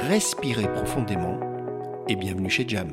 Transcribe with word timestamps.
respirez 0.00 0.70
profondément 0.72 1.38
et 2.08 2.16
bienvenue 2.16 2.50
chez 2.50 2.66
Jam. 2.68 2.92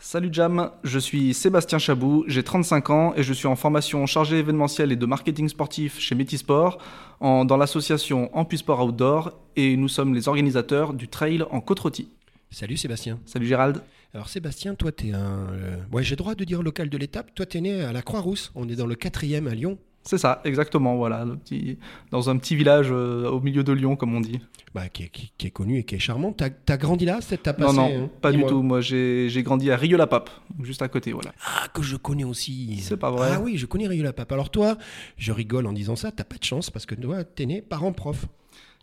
Salut 0.00 0.28
Jam, 0.30 0.70
je 0.84 0.98
suis 0.98 1.34
Sébastien 1.34 1.78
Chabou, 1.78 2.24
j'ai 2.28 2.44
35 2.44 2.90
ans 2.90 3.12
et 3.16 3.22
je 3.24 3.32
suis 3.32 3.48
en 3.48 3.56
formation 3.56 4.06
chargée 4.06 4.38
événementielle 4.38 4.92
et 4.92 4.96
de 4.96 5.06
marketing 5.06 5.48
sportif 5.48 5.98
chez 5.98 6.14
Métisport 6.14 6.78
en, 7.20 7.44
dans 7.44 7.56
l'association 7.56 8.30
Ampusport 8.36 8.84
Outdoor 8.84 9.32
et 9.56 9.76
nous 9.76 9.88
sommes 9.88 10.14
les 10.14 10.28
organisateurs 10.28 10.94
du 10.94 11.08
trail 11.08 11.42
en 11.50 11.60
côte 11.60 11.80
rôtie. 11.80 12.08
Salut 12.50 12.76
Sébastien. 12.76 13.18
Salut 13.26 13.46
Gérald. 13.46 13.82
Alors 14.14 14.28
Sébastien, 14.28 14.74
toi 14.74 14.92
t'es 14.92 15.12
un... 15.12 15.48
euh, 15.52 15.76
Ouais, 15.92 16.02
j'ai 16.04 16.12
le 16.12 16.16
droit 16.16 16.34
de 16.34 16.44
dire 16.44 16.62
local 16.62 16.88
de 16.88 16.96
l'étape. 16.96 17.34
Toi 17.34 17.44
t'es 17.44 17.60
né 17.60 17.82
à 17.82 17.92
la 17.92 18.00
Croix-Rousse. 18.02 18.52
On 18.54 18.68
est 18.68 18.76
dans 18.76 18.86
le 18.86 18.94
quatrième 18.94 19.48
à 19.48 19.54
Lyon. 19.54 19.78
C'est 20.08 20.16
ça, 20.16 20.40
exactement, 20.44 20.96
voilà, 20.96 21.26
le 21.26 21.36
petit, 21.36 21.76
dans 22.10 22.30
un 22.30 22.38
petit 22.38 22.56
village 22.56 22.86
euh, 22.90 23.28
au 23.28 23.40
milieu 23.42 23.62
de 23.62 23.72
Lyon, 23.74 23.94
comme 23.94 24.14
on 24.14 24.22
dit. 24.22 24.40
Bah, 24.74 24.88
qui, 24.88 25.02
est, 25.02 25.08
qui- 25.10 25.30
qui 25.36 25.46
est 25.48 25.50
connu 25.50 25.76
et 25.80 25.84
qui 25.84 25.96
est 25.96 25.98
charmant. 25.98 26.32
T'as 26.32 26.48
as 26.66 26.76
grandi 26.78 27.04
là 27.04 27.18
c'est- 27.20 27.42
T'as 27.42 27.52
Non, 27.52 27.66
passé 27.66 27.76
non, 27.76 28.04
hein 28.04 28.10
pas 28.22 28.32
du 28.32 28.42
tout. 28.42 28.62
Moi, 28.62 28.80
j'ai 28.80 29.42
grandi 29.44 29.70
à 29.70 29.76
Rieux-la-Pape, 29.76 30.30
juste 30.62 30.80
à 30.80 30.88
côté, 30.88 31.12
voilà. 31.12 31.32
Ah, 31.46 31.68
que 31.74 31.82
je 31.82 31.96
connais 31.96 32.24
aussi. 32.24 32.78
C'est 32.80 32.96
pas 32.96 33.10
vrai. 33.10 33.32
Ah 33.34 33.40
oui, 33.42 33.58
je 33.58 33.66
connais 33.66 33.86
Rio 33.86 34.02
la 34.02 34.14
Pape. 34.14 34.32
Alors 34.32 34.48
toi, 34.48 34.78
je 35.18 35.30
rigole 35.30 35.66
en 35.66 35.74
disant 35.74 35.94
ça, 35.94 36.10
t'as 36.10 36.24
pas 36.24 36.36
de 36.38 36.44
chance 36.44 36.70
parce 36.70 36.86
que 36.86 36.94
toi, 36.94 37.22
t'es 37.24 37.44
né 37.44 37.60
parent 37.60 37.92
prof. 37.92 38.24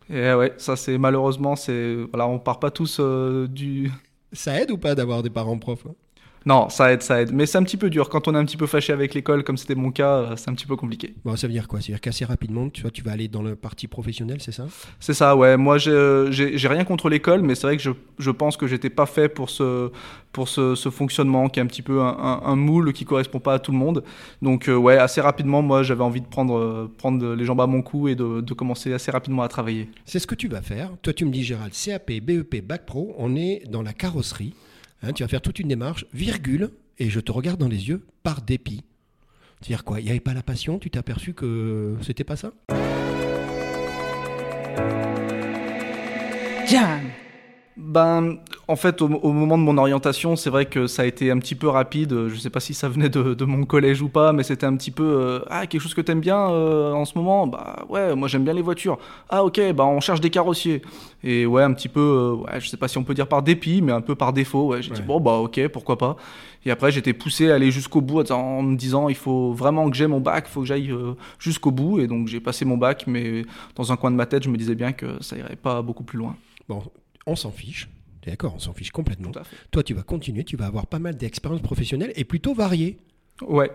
Et 0.08 0.32
ouais, 0.32 0.52
ça 0.58 0.76
c'est 0.76 0.96
malheureusement, 0.96 1.56
c'est 1.56 1.96
voilà, 2.12 2.28
on 2.28 2.38
part 2.38 2.60
pas 2.60 2.70
tous 2.70 2.98
euh, 3.00 3.48
du. 3.48 3.90
Ça 4.32 4.60
aide 4.62 4.70
ou 4.70 4.78
pas 4.78 4.94
d'avoir 4.94 5.24
des 5.24 5.30
parents 5.30 5.58
profs 5.58 5.86
hein 5.88 5.94
Non, 6.46 6.68
ça 6.68 6.92
aide, 6.92 7.02
ça 7.02 7.20
aide. 7.20 7.32
Mais 7.32 7.44
c'est 7.44 7.58
un 7.58 7.64
petit 7.64 7.76
peu 7.76 7.90
dur. 7.90 8.08
Quand 8.08 8.28
on 8.28 8.34
est 8.36 8.38
un 8.38 8.44
petit 8.44 8.56
peu 8.56 8.66
fâché 8.68 8.92
avec 8.92 9.14
l'école, 9.14 9.42
comme 9.42 9.56
c'était 9.56 9.74
mon 9.74 9.90
cas, 9.90 10.16
euh, 10.18 10.36
c'est 10.36 10.48
un 10.48 10.54
petit 10.54 10.64
peu 10.66 10.76
compliqué. 10.76 11.12
Bon, 11.24 11.34
ça 11.34 11.48
veut 11.48 11.52
dire 11.52 11.66
quoi? 11.66 11.80
C'est-à-dire 11.80 12.00
qu'assez 12.00 12.24
rapidement, 12.24 12.68
tu 12.70 12.82
vois, 12.82 12.92
tu 12.92 13.02
vas 13.02 13.10
aller 13.10 13.26
dans 13.26 13.42
le 13.42 13.56
parti 13.56 13.88
professionnel, 13.88 14.38
c'est 14.40 14.52
ça? 14.52 14.66
C'est 15.00 15.12
ça, 15.12 15.34
ouais. 15.34 15.56
Moi, 15.56 15.76
j'ai 15.78 15.90
euh, 15.90 16.30
j'ai 16.30 16.56
j'ai 16.56 16.68
rien 16.68 16.84
contre 16.84 17.08
l'école, 17.08 17.42
mais 17.42 17.56
c'est 17.56 17.66
vrai 17.66 17.76
que 17.76 17.82
je, 17.82 17.90
je 18.20 18.30
pense 18.30 18.56
que 18.56 18.68
j'étais 18.68 18.90
pas 18.90 19.06
fait 19.06 19.28
pour 19.28 19.50
ce, 19.50 19.90
pour 20.32 20.48
ce, 20.48 20.76
ce 20.76 20.88
fonctionnement 20.88 21.48
qui 21.48 21.58
est 21.58 21.62
un 21.64 21.66
petit 21.66 21.82
peu 21.82 22.00
un, 22.00 22.16
un- 22.16 22.40
un 22.44 22.54
moule 22.56 22.92
qui 22.92 23.04
correspond 23.04 23.40
pas 23.40 23.54
à 23.54 23.58
tout 23.58 23.72
le 23.72 23.78
monde. 23.78 24.04
Donc, 24.40 24.68
euh, 24.68 24.76
ouais, 24.76 24.96
assez 24.98 25.20
rapidement, 25.20 25.62
moi, 25.62 25.82
j'avais 25.82 26.04
envie 26.04 26.20
de 26.20 26.26
prendre, 26.26 26.56
euh, 26.56 26.88
prendre 26.96 27.34
les 27.34 27.44
jambes 27.44 27.60
à 27.60 27.66
mon 27.66 27.82
cou 27.82 28.06
et 28.06 28.14
de, 28.14 28.40
de 28.40 28.54
commencer 28.54 28.92
assez 28.92 29.10
rapidement 29.10 29.42
à 29.42 29.48
travailler. 29.48 29.88
C'est 30.04 30.20
ce 30.20 30.28
que 30.28 30.36
tu 30.36 30.46
vas 30.46 30.62
faire. 30.62 30.90
Toi, 31.02 31.12
tu 31.12 31.24
me 31.24 31.32
dis, 31.32 31.42
Gérald, 31.42 31.72
CAP, 31.72 32.12
BEP, 32.22 32.64
Bac 32.64 32.86
Pro, 32.86 33.16
on 33.18 33.34
est 33.34 33.62
dans 33.68 33.82
la 33.82 33.92
carrosserie. 33.92 34.54
Hein, 35.02 35.12
tu 35.12 35.22
vas 35.22 35.28
faire 35.28 35.42
toute 35.42 35.58
une 35.58 35.68
démarche, 35.68 36.06
virgule, 36.12 36.70
et 36.98 37.10
je 37.10 37.20
te 37.20 37.30
regarde 37.30 37.60
dans 37.60 37.68
les 37.68 37.88
yeux 37.88 38.06
par 38.22 38.42
dépit. 38.42 38.82
C'est-à-dire 39.60 39.84
quoi 39.84 40.00
Il 40.00 40.04
n'y 40.04 40.10
avait 40.10 40.20
pas 40.20 40.34
la 40.34 40.42
passion 40.42 40.78
Tu 40.78 40.90
t'es 40.90 40.98
aperçu 40.98 41.34
que 41.34 41.96
c'était 42.02 42.24
pas 42.24 42.36
ça? 42.36 42.52
Jam. 46.68 47.00
Ben, 47.76 48.38
en 48.68 48.76
fait, 48.76 49.00
au, 49.00 49.06
au 49.06 49.32
moment 49.32 49.56
de 49.58 49.62
mon 49.62 49.78
orientation, 49.78 50.34
c'est 50.34 50.50
vrai 50.50 50.66
que 50.66 50.86
ça 50.86 51.02
a 51.02 51.04
été 51.04 51.30
un 51.30 51.38
petit 51.38 51.54
peu 51.54 51.68
rapide. 51.68 52.28
Je 52.28 52.36
sais 52.36 52.50
pas 52.50 52.60
si 52.60 52.74
ça 52.74 52.88
venait 52.88 53.08
de, 53.08 53.34
de 53.34 53.44
mon 53.44 53.64
collège 53.64 54.02
ou 54.02 54.08
pas, 54.08 54.32
mais 54.32 54.42
c'était 54.42 54.66
un 54.66 54.76
petit 54.76 54.90
peu 54.90 55.04
euh, 55.04 55.40
ah 55.48 55.66
quelque 55.66 55.80
chose 55.80 55.94
que 55.94 56.00
t'aimes 56.00 56.20
bien 56.20 56.50
euh, 56.50 56.92
en 56.92 57.04
ce 57.04 57.16
moment? 57.16 57.46
Bah 57.46 57.84
ouais, 57.88 58.14
moi 58.16 58.26
j'aime 58.26 58.44
bien 58.44 58.52
les 58.52 58.62
voitures. 58.62 58.98
Ah 59.28 59.44
ok, 59.44 59.60
bah 59.72 59.84
on 59.84 60.00
cherche 60.00 60.20
des 60.20 60.30
carrossiers. 60.30 60.82
Et 61.22 61.46
ouais, 61.46 61.62
un 61.62 61.72
petit 61.72 61.88
peu, 61.88 62.00
euh, 62.00 62.34
ouais, 62.34 62.60
je 62.60 62.68
sais 62.68 62.76
pas 62.76 62.88
si 62.88 62.98
on 62.98 63.04
peut 63.04 63.14
dire 63.14 63.28
par 63.28 63.42
dépit, 63.42 63.82
mais 63.82 63.92
un 63.92 64.00
peu 64.00 64.14
par 64.14 64.32
défaut. 64.32 64.68
Ouais, 64.68 64.82
j'ai 64.82 64.90
dit 64.90 65.02
bon 65.02 65.20
bah 65.20 65.36
ok, 65.36 65.68
pourquoi 65.68 65.96
pas. 65.96 66.16
Et 66.64 66.70
après, 66.72 66.90
j'étais 66.90 67.12
poussé 67.12 67.52
à 67.52 67.54
aller 67.54 67.70
jusqu'au 67.70 68.00
bout 68.00 68.28
en 68.32 68.62
me 68.62 68.76
disant 68.76 69.08
il 69.08 69.14
faut 69.14 69.52
vraiment 69.52 69.88
que 69.88 69.96
j'ai 69.96 70.08
mon 70.08 70.18
bac, 70.18 70.46
il 70.48 70.52
faut 70.52 70.60
que 70.62 70.66
j'aille 70.66 70.90
euh, 70.90 71.14
jusqu'au 71.38 71.70
bout. 71.70 72.00
Et 72.00 72.08
donc 72.08 72.26
j'ai 72.26 72.40
passé 72.40 72.64
mon 72.64 72.76
bac, 72.76 73.04
mais 73.06 73.44
dans 73.76 73.92
un 73.92 73.96
coin 73.96 74.10
de 74.10 74.16
ma 74.16 74.26
tête, 74.26 74.42
je 74.42 74.50
me 74.50 74.56
disais 74.56 74.74
bien 74.74 74.92
que 74.92 75.22
ça 75.22 75.36
irait 75.36 75.54
pas 75.54 75.82
beaucoup 75.82 76.02
plus 76.02 76.18
loin. 76.18 76.34
Bon, 76.68 76.82
on 77.26 77.36
s'en 77.36 77.52
fiche. 77.52 77.88
D'accord 78.26 78.54
On 78.56 78.58
s'en 78.58 78.72
fiche 78.72 78.90
complètement. 78.90 79.30
Toi, 79.70 79.82
tu 79.82 79.94
vas 79.94 80.02
continuer, 80.02 80.44
tu 80.44 80.56
vas 80.56 80.66
avoir 80.66 80.86
pas 80.86 80.98
mal 80.98 81.16
d'expériences 81.16 81.62
professionnelles 81.62 82.12
et 82.16 82.24
plutôt 82.24 82.54
variées. 82.54 82.98
Ouais. 83.40 83.70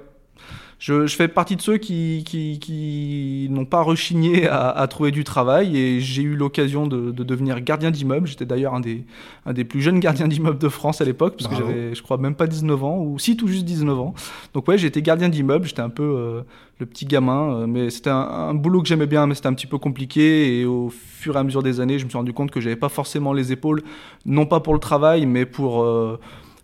Je, 0.80 1.06
je 1.06 1.16
fais 1.16 1.28
partie 1.28 1.56
de 1.56 1.62
ceux 1.62 1.78
qui, 1.78 2.24
qui, 2.26 2.58
qui 2.58 3.48
n'ont 3.52 3.66
pas 3.66 3.84
rechigné 3.84 4.48
à, 4.48 4.70
à 4.70 4.88
trouver 4.88 5.12
du 5.12 5.24
travail 5.24 5.78
et 5.78 6.00
j'ai 6.00 6.24
eu 6.24 6.36
l'occasion 6.36 6.88
de, 6.88 7.12
de 7.12 7.24
devenir 7.24 7.62
gardien 7.62 7.92
d'immeuble. 7.92 8.26
J'étais 8.26 8.48
d'ailleurs 8.48 8.74
un 8.74 8.80
des, 8.80 9.06
un 9.46 9.54
des 9.54 9.64
plus 9.64 9.80
jeunes 9.80 10.00
gardiens 10.00 10.28
d'immeuble 10.28 10.58
de 10.58 10.70
France 10.70 11.00
à 11.00 11.06
l'époque, 11.06 11.36
parce 11.38 11.48
que 11.48 11.56
j'avais, 11.56 11.94
je 11.94 12.02
crois, 12.02 12.18
même 12.18 12.34
pas 12.34 12.48
19 12.48 12.84
ans, 12.84 12.98
ou 12.98 13.20
si 13.20 13.38
tout 13.38 13.48
juste 13.48 13.64
19 13.66 14.00
ans. 14.00 14.16
Donc 14.56 14.68
ouais, 14.68 14.80
j'étais 14.80 15.04
gardien 15.04 15.30
d'immeuble, 15.30 15.68
j'étais 15.68 15.84
un 15.84 15.90
peu 15.90 16.02
euh, 16.02 16.42
le 16.80 16.88
petit 16.88 17.06
gamin, 17.06 17.54
euh, 17.54 17.68
mais 17.68 17.92
c'était 17.92 18.10
un, 18.10 18.16
un 18.50 18.56
boulot 18.56 18.82
que 18.82 18.88
j'aimais 18.88 19.06
bien, 19.06 19.28
mais 19.28 19.36
c'était 19.36 19.50
un 19.50 19.54
petit 19.54 19.68
peu 19.68 19.78
compliqué 19.78 20.62
et 20.62 20.66
au 20.66 20.90
fur 20.90 21.36
et 21.36 21.40
à 21.40 21.44
mesure 21.44 21.62
des 21.62 21.80
années, 21.80 22.00
je 22.00 22.06
me 22.06 22.10
suis 22.10 22.18
rendu 22.18 22.34
compte 22.34 22.50
que 22.50 22.60
j'avais 22.60 22.76
pas 22.76 22.90
forcément 22.90 23.34
les 23.34 23.52
épaules, 23.52 23.84
non 24.26 24.48
pas 24.48 24.62
pour 24.62 24.74
le 24.74 24.80
travail, 24.80 25.28
mais 25.28 25.46
pour... 25.46 25.84
euh, 25.84 26.20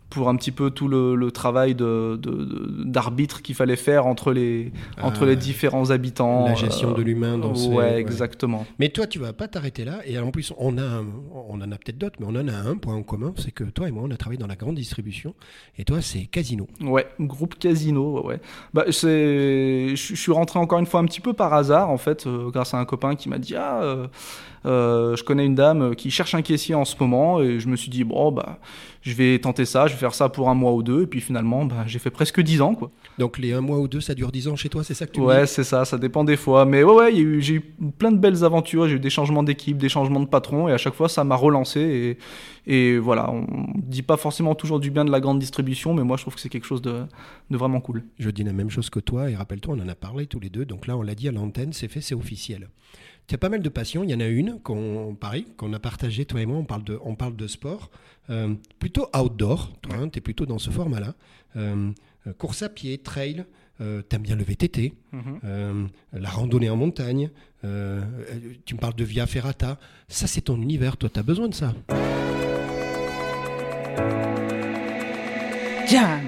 pour 0.10 0.30
un 0.30 0.36
petit 0.38 0.52
peu 0.52 0.70
tout 0.70 0.88
le, 0.88 1.16
le 1.16 1.32
travail 1.32 1.76
de, 1.76 2.18
de- 2.22 2.32
de- 2.32 2.84
d'arbitre 2.86 3.42
qu'il 3.42 3.56
fallait 3.56 3.76
faire 3.76 4.06
entre 4.06 4.32
les, 4.32 4.72
entre 5.02 5.24
Ah, 5.24 5.26
les 5.26 5.36
différents 5.36 5.92
habitants. 5.92 6.46
la 6.46 6.56
gestion 6.56 6.92
euh, 6.92 6.94
de 6.94 7.02
l'humain 7.02 7.38
dans 7.38 7.54
ces- 7.56 7.68
Ouais, 7.70 8.00
exactement. 8.00 8.66
Mais 8.80 8.88
toi, 8.90 9.06
tu 9.06 9.20
vas 9.20 9.34
pas 9.34 9.50
t'arrêter 9.50 9.84
là. 9.84 10.00
Et 10.06 10.18
en 10.18 10.32
plus, 10.32 10.54
on, 10.58 10.78
a 10.78 10.82
un- 10.84 11.06
on 11.50 11.56
en 11.62 11.72
a 11.72 11.78
peut-être 11.78 11.98
d'autres, 11.98 12.16
mais 12.22 12.26
on 12.30 12.36
en 12.40 12.48
a 12.48 12.54
un 12.54 12.78
point 12.78 12.96
en 12.96 13.04
commun 13.04 13.34
c'est 13.38 13.52
que 13.52 13.66
toi 13.66 13.90
et 13.90 13.92
moi, 13.92 14.04
on 14.06 14.12
a 14.12 14.16
travaillé 14.18 14.40
dans 14.40 14.48
la 14.48 14.56
grande 14.56 14.76
distribution. 14.76 15.36
Et 15.78 15.84
toi, 15.84 16.02
c'est 16.02 16.26
casino. 16.26 16.68
Ouais, 16.82 17.08
groupe 17.20 17.56
casino, 17.60 18.26
ouais. 18.26 18.40
Bah, 18.74 18.86
je 18.88 19.94
je 19.96 20.16
suis 20.16 20.32
rentré 20.32 20.58
encore 20.58 20.80
une 20.80 20.86
fois 20.86 21.02
un 21.02 21.06
petit 21.06 21.20
peu 21.22 21.34
par 21.34 21.54
hasard, 21.54 21.90
en 21.90 21.98
fait, 21.98 22.28
euh, 22.28 22.50
grâce 22.50 22.74
à 22.74 22.78
un 22.80 22.86
copain 22.86 23.16
qui 23.16 23.28
m'a 23.28 23.40
dit 23.40 23.56
Ah, 23.56 23.82
euh, 23.82 24.08
euh, 24.66 25.16
je 25.16 25.24
connais 25.24 25.46
une 25.46 25.56
dame 25.56 25.96
qui 25.96 26.12
cherche 26.12 26.34
un 26.36 26.42
caissier 26.42 26.76
en 26.76 26.86
ce 26.86 26.96
moment, 27.00 27.42
et 27.42 27.60
je 27.60 27.68
me 27.68 27.76
suis 27.76 27.90
dit 27.90 28.04
Bon, 28.04 28.32
bah, 28.32 28.60
je 29.02 29.14
vais 29.14 29.40
tenter 29.40 29.66
ça, 29.66 29.88
je 29.88 29.96
vais 29.98 30.06
faire 30.06 30.16
ça 30.16 30.30
pour 30.30 30.50
un 30.50 30.54
mois 30.54 30.74
ou 30.74 30.84
deux, 30.84 31.04
et 31.04 31.08
puis 31.08 31.22
finalement, 31.22 31.66
bah, 31.66 31.84
j'ai 31.86 32.00
fait 32.00 32.10
presque 32.10 32.42
10 32.42 32.62
ans, 32.62 32.76
quoi. 32.76 32.92
Donc, 33.18 33.40
les 33.40 33.54
un 33.54 33.62
mois 33.62 33.80
ou 33.80 33.88
deux, 33.88 34.00
ça 34.00 34.14
dure 34.14 34.32
dix 34.32 34.48
ans 34.48 34.56
chez 34.56 34.70
toi, 34.70 34.84
c'est 34.84 34.94
ça 34.94 35.08
que 35.08 35.12
tu 35.12 35.20
Ouais, 35.22 35.48
c'est 35.48 35.64
ça, 35.64 35.86
ça 35.86 35.98
dépend 35.98 36.24
des 36.24 36.38
fois. 36.38 36.66
Mais 36.66 36.84
ouais, 36.84 36.94
ouais, 36.94 37.42
j'ai 37.42 37.56
eu 37.56 37.62
plein 37.98 38.12
de 38.12 38.18
belles 38.18 38.44
aventures, 38.44 38.88
j'ai 38.88 38.96
eu 38.96 39.00
des 39.00 39.10
changements 39.10 39.44
d'équipe, 39.44 39.78
des 39.78 39.90
changements 39.90 40.20
de 40.20 40.28
patron, 40.28 40.68
et 40.68 40.72
à 40.72 40.78
chaque 40.78 40.94
fois, 40.94 41.10
ça 41.10 41.24
m'a 41.24 41.36
relancé. 41.36 41.80
Et, 41.80 42.18
et 42.68 42.98
voilà, 42.98 43.32
on 43.32 43.46
dit 43.76 44.04
pas 44.04 44.18
forcément 44.18 44.54
toujours 44.54 44.80
du 44.80 44.92
bien 44.92 45.04
de 45.04 45.12
la 45.12 45.20
grande 45.20 45.40
distribution, 45.40 45.94
mais 45.94 46.04
moi, 46.04 46.18
je 46.18 46.24
trouve 46.24 46.36
que 46.36 46.42
c'est 46.42 46.50
quelque 46.50 46.68
chose 46.68 46.82
de, 46.82 47.06
de 47.50 47.58
vraiment 47.58 47.80
cool. 47.80 48.04
Je 48.20 48.30
dis 48.30 48.44
la 48.44 48.54
même 48.54 48.70
chose 48.70 48.90
que 48.90 49.00
toi. 49.00 49.32
Et 49.32 49.36
rappelle-toi, 49.36 49.76
on 49.78 49.84
en 49.84 49.88
a 49.88 49.96
parlé 49.96 50.28
tous 50.28 50.40
les 50.40 50.50
deux. 50.50 50.66
Donc 50.66 50.86
là, 50.86 50.96
on 50.98 51.02
l'a 51.02 51.16
dit 51.16 51.28
à 51.28 51.32
l'antenne, 51.32 51.74
c'est 51.74 51.88
fait, 51.88 52.02
c'est 52.02 52.16
officiel. 52.16 52.70
Tu 53.28 53.36
as 53.36 53.38
pas 53.38 53.50
mal 53.50 53.62
de 53.62 53.70
passions. 53.70 54.04
Il 54.04 54.10
y 54.10 54.16
en 54.16 54.22
a 54.22 54.28
une 54.28 54.60
qu'on 54.62 55.18
qu'on 55.58 55.74
a 55.74 55.80
partagée, 55.80 56.26
toi 56.26 56.42
et 56.42 56.46
moi. 56.46 56.58
On 56.58 56.64
parle 56.66 56.84
de, 56.84 56.98
on 57.04 57.16
parle 57.16 57.36
de 57.36 57.48
sport. 57.48 57.92
Euh, 58.30 58.56
plutôt 58.80 59.08
outdoor. 59.18 59.74
Toi, 59.82 60.08
tu 60.12 60.20
es 60.20 60.22
plutôt 60.22 60.46
dans 60.46 60.60
ce 60.60 60.70
format-là. 60.70 61.14
Euh, 61.58 61.92
euh, 62.26 62.34
course 62.34 62.62
à 62.62 62.70
pied, 62.70 62.98
trail. 62.98 63.46
Euh, 63.80 64.02
T'aimes 64.02 64.24
bien 64.24 64.36
le 64.36 64.44
VTT, 64.44 64.96
euh, 65.44 65.86
la 66.12 66.30
randonnée 66.30 66.68
en 66.68 66.76
montagne, 66.76 67.30
euh, 67.64 68.02
tu 68.66 68.74
me 68.74 68.80
parles 68.80 68.96
de 68.96 69.04
Via 69.04 69.28
Ferrata. 69.28 69.78
Ça, 70.08 70.26
c'est 70.26 70.42
ton 70.42 70.60
univers, 70.60 70.98
toi, 70.98 71.12
tu 71.14 71.20
as 71.20 71.24
besoin 71.24 71.48
de 71.48 71.54
ça. 71.54 71.76
Jam. 75.88 76.22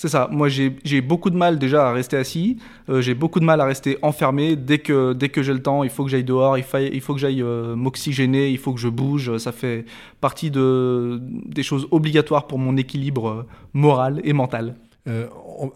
C'est 0.00 0.08
ça. 0.08 0.28
Moi, 0.32 0.48
j'ai 0.48 1.00
beaucoup 1.02 1.28
de 1.28 1.36
mal 1.36 1.58
déjà 1.58 1.90
à 1.90 1.92
rester 1.92 2.16
assis. 2.16 2.56
Euh, 2.88 3.02
j'ai 3.02 3.12
beaucoup 3.12 3.38
de 3.38 3.44
mal 3.44 3.60
à 3.60 3.66
rester 3.66 3.98
enfermé. 4.00 4.56
Dès 4.56 4.78
que, 4.78 5.12
dès 5.12 5.28
que 5.28 5.42
j'ai 5.42 5.52
le 5.52 5.60
temps, 5.60 5.84
il 5.84 5.90
faut 5.90 6.04
que 6.04 6.10
j'aille 6.10 6.24
dehors, 6.24 6.56
il, 6.56 6.64
faut 6.64 7.12
que 7.12 7.20
j'aille 7.20 7.42
euh, 7.42 7.76
m'oxygéner, 7.76 8.48
il 8.48 8.56
faut 8.56 8.72
que 8.72 8.80
je 8.80 8.88
bouge. 8.88 9.36
Ça 9.36 9.52
fait 9.52 9.84
partie 10.22 10.50
de, 10.50 11.20
des 11.20 11.62
choses 11.62 11.86
obligatoires 11.90 12.46
pour 12.46 12.58
mon 12.58 12.78
équilibre 12.78 13.28
euh, 13.28 13.46
moral 13.74 14.22
et 14.24 14.32
mental. 14.32 14.74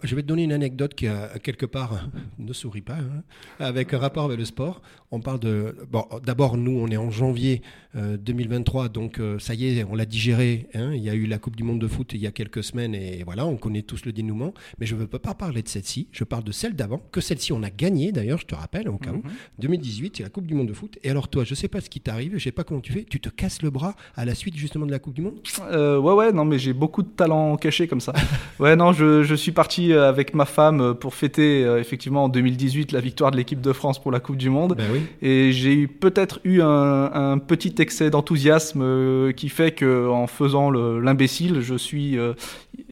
Je 0.02 0.14
vais 0.14 0.22
te 0.22 0.26
donner 0.26 0.44
une 0.44 0.52
anecdote 0.52 0.94
qui, 0.94 1.06
quelque 1.42 1.66
part, 1.66 2.08
ne 2.38 2.52
sourit 2.52 2.80
pas, 2.80 2.96
hein, 2.96 3.22
avec 3.58 3.94
un 3.94 3.98
rapport 3.98 4.24
avec 4.24 4.38
le 4.38 4.44
sport. 4.44 4.82
On 5.10 5.20
parle 5.20 5.40
de. 5.40 5.76
Bon, 5.90 6.04
d'abord, 6.24 6.56
nous, 6.56 6.78
on 6.78 6.88
est 6.88 6.96
en 6.96 7.10
janvier 7.10 7.62
2023, 7.94 8.88
donc 8.88 9.20
ça 9.38 9.54
y 9.54 9.66
est, 9.78 9.84
on 9.84 9.94
l'a 9.94 10.06
digéré. 10.06 10.66
Hein. 10.74 10.92
il 10.94 11.02
y 11.02 11.10
a 11.10 11.14
eu 11.14 11.26
la 11.26 11.38
Coupe 11.38 11.56
du 11.56 11.62
Monde 11.62 11.80
de 11.80 11.86
foot 11.86 12.12
il 12.14 12.20
y 12.20 12.26
a 12.26 12.32
quelques 12.32 12.64
semaines, 12.64 12.94
et 12.94 13.22
voilà, 13.24 13.46
on 13.46 13.56
connaît 13.56 13.82
tous 13.82 14.04
le 14.04 14.12
dénouement. 14.12 14.52
Mais 14.78 14.86
je 14.86 14.94
ne 14.94 15.00
veux 15.00 15.06
pas 15.06 15.34
parler 15.34 15.62
de 15.62 15.68
celle-ci, 15.68 16.08
je 16.12 16.24
parle 16.24 16.44
de 16.44 16.52
celle 16.52 16.74
d'avant, 16.74 17.00
que 17.12 17.20
celle-ci, 17.20 17.52
on 17.52 17.62
a 17.62 17.70
gagné 17.70 18.12
d'ailleurs, 18.12 18.38
je 18.38 18.46
te 18.46 18.54
rappelle, 18.54 18.88
au 18.88 18.98
cas 18.98 19.12
où. 19.12 19.22
2018, 19.60 20.04
mhm. 20.04 20.10
c'est 20.16 20.22
la 20.24 20.28
Coupe 20.30 20.46
du 20.46 20.54
Monde 20.54 20.68
de 20.68 20.72
foot. 20.72 20.98
Et 21.02 21.10
alors, 21.10 21.28
toi, 21.28 21.44
je 21.44 21.54
sais 21.54 21.68
pas 21.68 21.80
ce 21.80 21.88
qui 21.88 22.00
t'arrive, 22.00 22.32
je 22.34 22.42
sais 22.42 22.52
pas 22.52 22.64
comment 22.64 22.80
tu 22.80 22.92
fais, 22.92 23.04
tu 23.04 23.20
te 23.20 23.28
casses 23.28 23.62
le 23.62 23.70
bras 23.70 23.94
à 24.16 24.24
la 24.24 24.34
suite 24.34 24.56
justement 24.56 24.86
de 24.86 24.90
la 24.90 24.98
Coupe 24.98 25.14
du 25.14 25.22
Monde? 25.22 25.40
Euh, 25.60 25.98
Ouais, 26.04 26.12
ouais, 26.12 26.32
non, 26.32 26.44
mais 26.44 26.58
j'ai 26.58 26.74
beaucoup 26.74 27.02
de 27.02 27.08
talent 27.08 27.56
caché 27.56 27.88
comme 27.88 28.00
ça. 28.00 28.12
ouais, 28.58 28.76
non, 28.76 28.92
je, 28.92 29.22
je, 29.22 29.34
suis 29.34 29.52
parti 29.52 29.63
euh, 29.80 30.08
avec 30.08 30.34
ma 30.34 30.44
femme 30.44 30.80
euh, 30.80 30.94
pour 30.94 31.14
fêter 31.14 31.64
euh, 31.64 31.80
effectivement 31.80 32.24
en 32.24 32.28
2018 32.28 32.92
la 32.92 33.00
victoire 33.00 33.30
de 33.30 33.36
l'équipe 33.36 33.60
de 33.60 33.72
France 33.72 34.00
pour 34.00 34.12
la 34.12 34.20
Coupe 34.20 34.36
du 34.36 34.50
Monde. 34.50 34.74
Ben 34.76 34.86
oui. 34.92 35.00
Et 35.22 35.52
j'ai 35.52 35.86
peut-être 35.86 36.40
eu 36.44 36.62
un, 36.62 37.10
un, 37.12 37.38
petit 37.38 37.74
excès 37.78 38.10
d'enthousiasme 38.10 39.32
qui 39.32 39.48
fait 39.48 39.72
que 39.72 40.08
en 40.08 40.26
faisant 40.26 40.70
l'imbécile, 40.70 41.60
je 41.60 41.74
suis. 41.74 42.18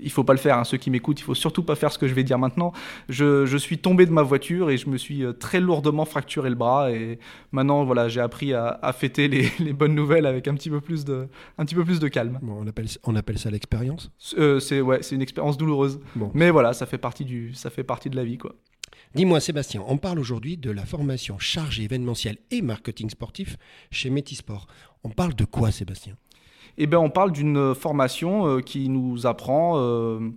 Il 0.01 0.11
faut 0.11 0.25
pas 0.25 0.33
le 0.33 0.39
faire, 0.39 0.59
hein, 0.59 0.65
ceux 0.65 0.77
qui 0.79 0.91
m'écoutent, 0.91 1.21
il 1.21 1.25
faut 1.25 1.35
surtout 1.35 1.63
pas 1.63 1.75
faire 1.75 1.93
ce 1.93 1.99
que 1.99 2.09
je 2.09 2.15
vais 2.15 2.25
dire 2.25 2.39
maintenant. 2.39 2.73
Je, 3.09 3.47
je 3.47 3.57
suis 3.57 3.79
tombé 3.79 4.07
de 4.07 4.11
ma 4.11 4.23
voiture 4.23 4.71
et 4.71 4.77
je 4.77 4.89
me 4.89 4.97
suis 4.97 5.25
très 5.39 5.61
lourdement 5.61 6.05
fracturé 6.05 6.51
le 6.51 6.57
bras. 6.57 6.91
Et 6.93 7.19
maintenant, 7.53 7.85
voilà, 7.85 8.09
j'ai 8.09 8.21
appris 8.21 8.55
à, 8.55 8.79
à 8.83 8.93
fêter 8.93 9.29
les, 9.29 9.51
les, 9.59 9.73
bonnes 9.73 9.95
nouvelles 9.95 10.27
avec 10.27 10.49
un 10.49 10.55
petit 10.55 10.71
peu 10.71 10.81
plus 10.81 11.05
de, 11.05 11.29
un 11.59 11.65
petit 11.65 11.75
peu 11.75 11.85
plus 11.85 12.01
de 12.01 12.09
calme. 12.09 12.39
on, 12.43 12.67
appelle, 12.67 12.87
on 13.05 13.17
appelle 13.17 13.39
ça 13.39 13.51
l'expérience? 13.51 14.11
Euh, 14.39 14.61
C'est 14.61 14.81
ouais, 14.81 15.01
une 15.11 15.23
expérience 15.23 15.57
douloureuse. 15.57 16.01
Mais 16.35 16.51
voilà, 16.51 16.73
ça 16.73 16.87
fait, 16.87 16.99
partie 16.99 17.25
du, 17.25 17.55
ça 17.55 17.71
fait 17.71 17.85
partie 17.85 18.11
de 18.11 18.17
la 18.17 18.25
vie. 18.25 18.39
quoi. 18.39 18.55
Dis-moi 19.15 19.41
Sébastien, 19.41 19.85
on 19.87 19.99
parle 19.99 20.19
aujourd'hui 20.19 20.57
de 20.57 20.71
la 20.71 20.87
formation 20.87 21.39
chargée 21.39 21.83
événementielle 21.83 22.39
et 22.51 22.63
marketing 22.63 23.11
sportif 23.11 23.59
chez 23.91 24.09
Métisport. 24.09 24.67
On 25.05 25.11
parle 25.11 25.35
de 25.35 25.45
quoi 25.45 25.71
Sébastien? 25.71 26.17
Eh 26.79 26.87
bien 26.87 26.99
on 26.99 27.11
parle 27.11 27.33
d'une 27.33 27.75
formation 27.75 28.47
euh, 28.47 28.61
qui 28.61 28.89
nous 28.89 29.27
apprend... 29.27 29.75
Euh, 29.77 30.33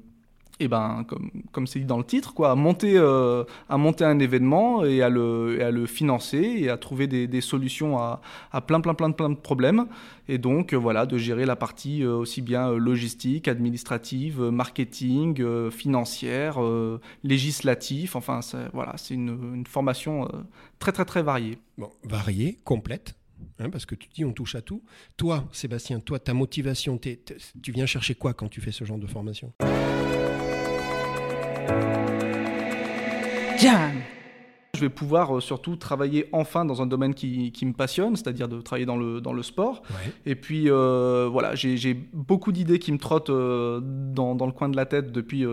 eh 0.60 0.68
ben, 0.68 1.04
comme, 1.08 1.32
comme 1.52 1.68
c'est 1.68 1.80
dit 1.80 1.86
dans 1.86 1.98
le 1.98 2.04
titre, 2.04 2.34
quoi, 2.34 2.52
à, 2.52 2.56
monter, 2.56 2.94
euh, 2.98 3.44
à 3.68 3.78
monter 3.78 4.06
un 4.06 4.20
événement 4.20 4.86
et 4.86 5.02
à 5.02 5.10
le, 5.10 5.62
à 5.62 5.72
le 5.72 5.86
financer 5.86 6.38
et 6.38 6.70
à 6.70 6.78
trouver 6.78 7.08
des, 7.08 7.42
solutions 7.42 7.98
à, 7.98 8.22
à, 8.52 8.62
plein, 8.62 8.80
plein, 8.80 8.94
plein, 8.94 9.12
plein 9.12 9.30
de 9.30 9.36
problèmes. 9.36 9.88
Et 10.30 10.38
donc, 10.38 10.74
euh, 10.74 10.78
voilà, 10.78 11.06
de 11.06 11.18
gérer 11.18 11.46
la 11.46 11.56
partie 11.56 12.04
euh, 12.04 12.16
aussi 12.16 12.42
bien 12.42 12.72
logistique, 12.72 13.48
administrative, 13.48 14.40
marketing, 14.42 15.70
financière, 15.72 16.60
législatif. 17.24 18.16
Enfin, 18.16 18.40
voilà, 18.74 18.94
c'est 18.98 19.14
une, 19.14 19.56
une, 19.56 19.66
formation 19.66 20.28
très, 20.80 20.92
très, 20.92 21.06
très 21.06 21.22
variée. 21.22 21.58
Bon, 21.78 21.90
variée, 22.04 22.60
complète 22.64 23.16
Hein, 23.60 23.69
parce 23.69 23.86
que 23.86 23.96
tu 23.96 24.10
dis 24.13 24.25
on 24.25 24.34
touche 24.34 24.56
à 24.56 24.62
tout. 24.62 24.84
Toi, 25.18 25.48
Sébastien, 25.52 26.00
toi, 26.00 26.19
ta 26.19 26.34
motivation, 26.34 26.98
tu 26.98 27.72
viens 27.72 27.86
chercher 27.86 28.16
quoi 28.16 28.34
quand 28.34 28.50
tu 28.50 28.62
fais 28.62 28.72
ce 28.72 28.84
genre 28.84 28.98
de 28.98 29.07
formation? 29.07 29.54
Je 34.75 34.81
vais 34.81 34.90
pouvoir 34.90 35.38
euh, 35.38 35.40
surtout 35.40 35.78
travailler 35.78 36.28
enfin 36.34 36.66
dans 36.66 36.81
un 36.81 36.86
domaine 36.86 37.13
qui, 37.13 37.54
me 37.63 37.72
passionne, 37.72 38.18
c'est-à-dire 38.18 38.50
de 38.50 38.60
travailler 38.60 38.86
dans 38.86 38.98
le, 38.98 39.22
dans 39.22 39.31
le 39.31 39.42
sport. 39.42 39.81
Et 40.25 40.36
puis 40.36 40.69
euh, 40.69 41.30
voilà, 41.31 41.56
j'ai 41.56 41.94
beaucoup 41.94 42.51
d'idées 42.51 42.78
qui 42.78 42.92
me 42.92 42.98
trottent 42.98 43.30
euh, 43.30 43.80
dans, 43.81 44.36
dans, 44.36 44.46
le 44.46 44.51
coin 44.51 44.68
de 44.68 44.75
la 44.75 44.86
tête 44.86 45.13
depuis, 45.13 45.46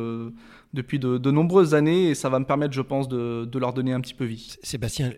depuis 0.74 0.98
de, 0.98 1.30
nombreuses 1.30 1.74
années 1.74 2.10
et 2.10 2.14
ça 2.16 2.28
va 2.28 2.40
me 2.40 2.44
permettre, 2.44 2.74
je 2.74 2.82
pense, 2.82 3.08
de, 3.08 3.44
de 3.44 3.58
leur 3.58 3.72
donner 3.72 3.92
un 3.92 4.00
petit 4.00 4.14
peu 4.14 4.24
vie. 4.24 4.56
Sébastien, 4.62 5.12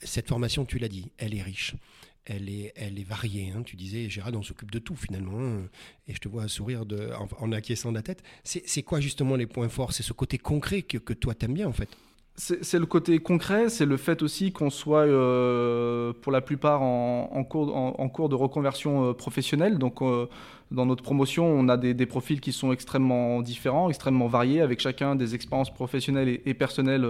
cette 0.00 0.28
formation, 0.28 0.64
tu 0.64 0.78
l'as 0.78 0.88
dit, 0.88 1.12
elle 1.18 1.34
est 1.34 1.42
riche 1.42 1.74
elle 2.26 2.48
est, 2.48 2.72
elle 2.76 2.98
est 2.98 3.04
variée. 3.04 3.52
Hein. 3.54 3.62
Tu 3.62 3.76
disais, 3.76 4.08
Gérard, 4.08 4.32
on 4.34 4.42
s'occupe 4.42 4.70
de 4.70 4.78
tout 4.78 4.96
finalement. 4.96 5.38
Hein. 5.38 5.68
Et 6.08 6.14
je 6.14 6.18
te 6.18 6.28
vois 6.28 6.48
sourire 6.48 6.86
de, 6.86 7.10
en, 7.40 7.52
acquiesçant 7.52 7.92
la 7.92 8.02
tête. 8.02 8.22
C'est 8.42 8.82
quoi 8.82 9.00
justement 9.00 9.36
les 9.36 9.46
points 9.46 9.68
forts? 9.68 9.92
C'est 9.92 10.02
ce 10.02 10.12
côté 10.12 10.38
concret 10.38 10.82
que, 10.82 10.98
que 10.98 11.12
toi 11.12 11.34
t'aimes 11.34 11.54
bien 11.54 11.68
en 11.68 11.72
fait? 11.72 11.88
C'est 12.36 12.80
le 12.80 12.86
côté 12.86 13.20
concret, 13.20 13.68
c'est 13.68 13.86
le 13.86 13.96
fait 13.96 14.20
aussi 14.20 14.50
qu'on 14.50 14.68
soit 14.68 15.06
euh, 15.06 16.12
pour 16.20 16.32
la 16.32 16.40
plupart 16.40 16.82
en, 16.82 17.44
cours, 17.44 17.76
en, 17.76 18.08
cours, 18.08 18.28
de 18.28 18.34
reconversion 18.34 19.10
euh, 19.10 19.12
professionnelle. 19.12 19.78
Donc 19.78 20.02
euh, 20.02 20.26
dans 20.70 20.86
notre 20.86 21.02
promotion, 21.02 21.46
on 21.46 21.68
a 21.68 21.76
des, 21.76 22.06
profils 22.06 22.40
qui 22.40 22.52
sont 22.52 22.72
extrêmement 22.72 23.40
différents, 23.42 23.88
extrêmement 23.88 24.26
variés, 24.26 24.60
avec 24.60 24.80
chacun 24.80 25.14
des 25.14 25.34
expériences 25.34 25.72
professionnelles 25.72 26.40
et, 26.44 26.54
personnelles 26.54 27.06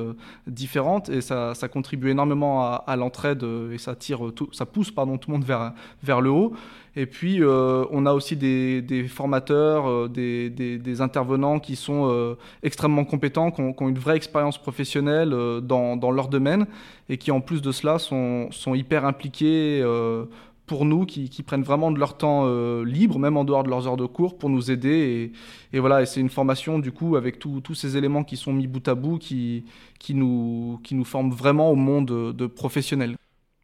différentes. 0.47 1.09
Et 1.09 1.21
ça, 1.21 1.55
contribue 1.73 2.11
énormément 2.11 2.65
à, 2.65 2.97
l'entraide 2.97 3.45
et 3.73 3.79
ça, 3.79 3.95
tire 3.95 4.21
ça 4.53 4.67
pousse 4.67 4.91
pardon, 4.91 5.19
tout 5.19 5.31
le 5.31 5.37
monde 5.37 5.47
vers, 5.47 5.73
vers 6.03 6.21
le 6.21 6.31
haut. 6.31 6.55
Et 6.97 7.07
puis, 7.07 7.43
euh, 7.43 7.85
on 7.91 8.07
a 8.07 8.13
aussi 8.13 8.37
des, 8.37 9.07
formateurs, 9.09 9.89
euh, 9.89 10.09
des, 10.09 11.01
intervenants 11.01 11.59
qui 11.59 11.75
sont 11.75 12.09
euh, 12.09 12.37
extrêmement 12.63 13.05
compétents, 13.05 13.51
qui 13.51 13.63
ont, 13.63 13.75
une 13.81 13.99
vraie 13.99 14.17
expérience 14.17 14.59
professionnelle 14.59 15.31
dans, 15.63 16.11
leur 16.13 16.29
domaine 16.29 16.67
et 17.09 17.17
qui, 17.19 17.31
en 17.33 17.41
plus 17.41 17.63
de 17.63 17.73
cela, 17.73 17.99
sont, 17.99 18.49
hyper 18.75 19.05
impliqués 19.05 19.83
pour 20.67 20.85
nous, 20.85 21.05
qui, 21.07 21.29
prennent 21.43 21.63
vraiment 21.63 21.93
de 21.93 21.99
leur 21.99 22.17
temps 22.17 22.47
libre, 22.83 23.19
même 23.19 23.37
en 23.37 23.45
dehors 23.45 23.65
de 23.65 23.71
leurs 23.71 23.87
heures 23.87 23.97
de 23.97 24.07
cours, 24.07 24.39
pour 24.39 24.49
nous 24.49 24.71
aider. 24.71 25.33
Et, 25.73 25.79
voilà, 25.79 26.03
et 26.03 26.07
c'est 26.07 26.21
une 26.21 26.31
formation, 26.31 26.79
du 26.79 26.91
coup, 26.91 27.17
avec 27.17 27.39
tous 27.39 27.75
ces 27.75 27.97
éléments 27.97 28.25
qui 28.25 28.37
sont 28.37 28.53
mis 28.53 28.67
bout 28.67 28.87
à 28.89 28.95
bout, 28.95 29.19
qui, 29.19 29.65
nous, 30.11 30.81
qui 30.83 30.95
nous 30.95 31.05
forment 31.05 31.33
vraiment 31.33 31.71
au 31.71 31.77
monde 31.77 32.35
de 32.35 32.47
professionnels. 32.47 33.17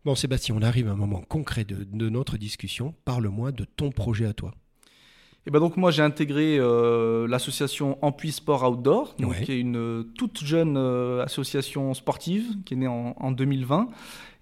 Bon 0.07 0.15
Sébastien, 0.15 0.55
on 0.59 0.63
arrive 0.63 0.89
à 0.89 0.93
un 0.93 0.97
moment 0.97 1.23
concret 1.29 1.65
de, 1.65 2.09
notre 2.09 2.39
discussion. 2.39 2.95
Parle-moi 3.05 3.53
de 3.53 3.65
ton 3.65 3.91
projet 3.91 4.25
à 4.25 4.33
toi. 4.33 4.53
Et 4.53 5.43
eh 5.47 5.51
ben 5.51 5.59
donc 5.59 5.77
moi 5.77 5.91
j'ai 5.91 6.03
intégré 6.03 6.59
euh, 6.59 7.27
l'association 7.27 7.99
Ampui 8.03 8.33
Sport 8.33 8.63
Outdoor, 8.71 9.17
qui 9.17 9.53
est 9.53 9.61
une 9.61 9.77
euh, 9.77 10.03
toute 10.17 10.43
jeune 10.45 10.77
euh, 10.77 11.25
association 11.25 11.95
sportive 11.95 12.63
qui 12.65 12.75
est 12.75 12.77
née 12.77 12.87
en, 12.87 13.15
en 13.19 13.31
2020 13.31 13.89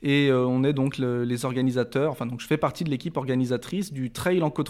et 0.03 0.29
euh, 0.29 0.47
on 0.47 0.63
est 0.63 0.73
donc 0.73 0.99
les 0.99 1.45
organisateurs, 1.45 2.13
enfin 2.13 2.27
donc 2.27 2.41
je 2.41 2.47
fais 2.47 2.57
partie 2.57 2.85
de 2.85 2.91
l'équipe 2.91 3.17
organisatrice 3.17 3.93
du 3.93 4.11
trail 4.11 4.43
en 4.43 4.51
côte 4.51 4.69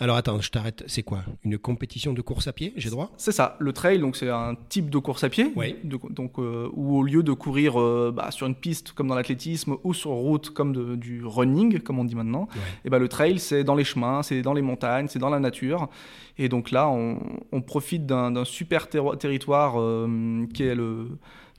Alors 0.00 0.16
attends, 0.16 0.40
je 0.40 0.50
t'arrête, 0.50 0.82
c'est 0.88 1.04
quoi? 1.04 1.20
Une 1.44 1.56
compétition 1.56 2.12
de 2.12 2.20
course 2.20 2.48
à 2.48 2.52
pied, 2.52 2.72
j'ai 2.76 2.90
droit? 2.90 3.12
C'est 3.16 3.32
ça, 3.32 3.56
le 3.60 3.72
trail, 3.72 4.00
donc 4.00 4.16
c'est 4.16 4.28
un 4.28 4.56
type 4.68 4.90
de 4.90 4.98
course 4.98 5.22
à 5.22 5.28
pied, 5.28 5.52
oui. 5.54 5.76
donc, 5.84 6.38
euh, 6.38 6.68
où 6.72 6.98
au 6.98 7.02
lieu 7.04 7.22
de 7.22 7.32
courir 7.32 7.80
euh, 7.80 8.12
bah, 8.14 8.30
sur 8.32 8.48
une 8.48 8.56
piste 8.56 8.92
comme 8.92 9.06
dans 9.06 9.14
l'athlétisme 9.14 9.76
ou 9.84 9.94
sur 9.94 10.10
route 10.10 10.50
comme 10.50 10.96
du 10.96 11.24
running, 11.24 11.78
comme 11.80 12.00
on 12.00 12.04
dit 12.04 12.16
maintenant, 12.16 12.48
et 12.56 12.58
eh 12.86 12.90
ben, 12.90 12.98
le 12.98 13.08
trail 13.08 13.38
c'est 13.38 13.62
dans 13.62 13.76
les 13.76 13.84
chemins, 13.84 14.22
c'est 14.24 14.42
dans 14.42 14.54
les 14.54 14.62
montagnes, 14.62 15.06
c'est 15.08 15.20
dans 15.20 15.30
la 15.30 15.40
nature. 15.40 15.88
Et 16.38 16.50
donc 16.50 16.70
là, 16.70 16.88
on, 16.88 17.62
profite 17.62 18.04
d'un 18.04 18.44
super 18.44 18.88
territoire 18.88 19.74
qui 20.52 20.62
est 20.62 20.74
le 20.74 21.08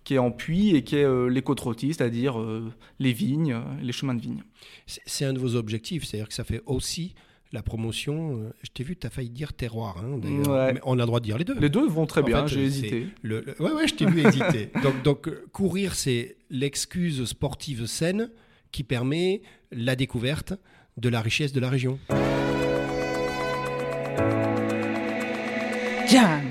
qui 0.07 0.13
est 0.13 0.19
en 0.19 0.31
puits 0.31 0.73
et 0.73 0.85
qui 0.85 0.95
est 0.95 1.03
euh, 1.03 1.27
l'éco-trottis, 1.27 1.93
c'est-à-dire 1.93 2.39
euh, 2.39 2.71
les 2.97 3.11
vignes, 3.11 3.51
euh, 3.51 3.81
les 3.81 3.91
chemins 3.91 4.15
de 4.15 4.21
vignes. 4.21 4.41
C'est 4.85 5.25
un 5.25 5.33
de 5.33 5.37
vos 5.37 5.57
objectifs, 5.57 6.05
c'est-à-dire 6.05 6.29
que 6.29 6.33
ça 6.33 6.45
fait 6.45 6.61
aussi 6.65 7.13
la 7.51 7.61
promotion. 7.61 8.53
je 8.63 8.69
t'ai 8.71 8.85
vu, 8.85 8.95
tu 8.95 9.05
as 9.05 9.09
failli 9.09 9.29
dire 9.29 9.51
terroir, 9.51 9.97
hein, 9.97 10.21
on 10.85 10.93
a 10.97 11.01
le 11.01 11.05
droit 11.05 11.19
de 11.19 11.25
dire 11.25 11.37
les 11.37 11.43
deux. 11.43 11.59
Les 11.59 11.67
deux 11.67 11.85
vont 11.85 12.05
très 12.05 12.23
bien, 12.23 12.47
j'ai 12.47 12.63
hésité. 12.63 13.07
Le, 13.21 13.43
ouais, 13.59 13.73
ouais, 13.73 13.85
je 13.85 13.95
t'ai 13.95 14.05
vu 14.05 14.25
hésiter. 14.25 14.69
Donc, 14.81 15.03
donc 15.03 15.29
courir, 15.51 15.93
c'est 15.93 16.37
l'excuse 16.49 17.25
sportive 17.25 17.85
saine 17.85 18.29
qui 18.71 18.83
permet 18.83 19.41
la 19.73 19.97
découverte 19.97 20.53
de 20.95 21.09
la 21.09 21.19
richesse 21.19 21.51
de 21.51 21.59
la 21.59 21.69
région. 21.69 21.99
Jam 26.09 26.46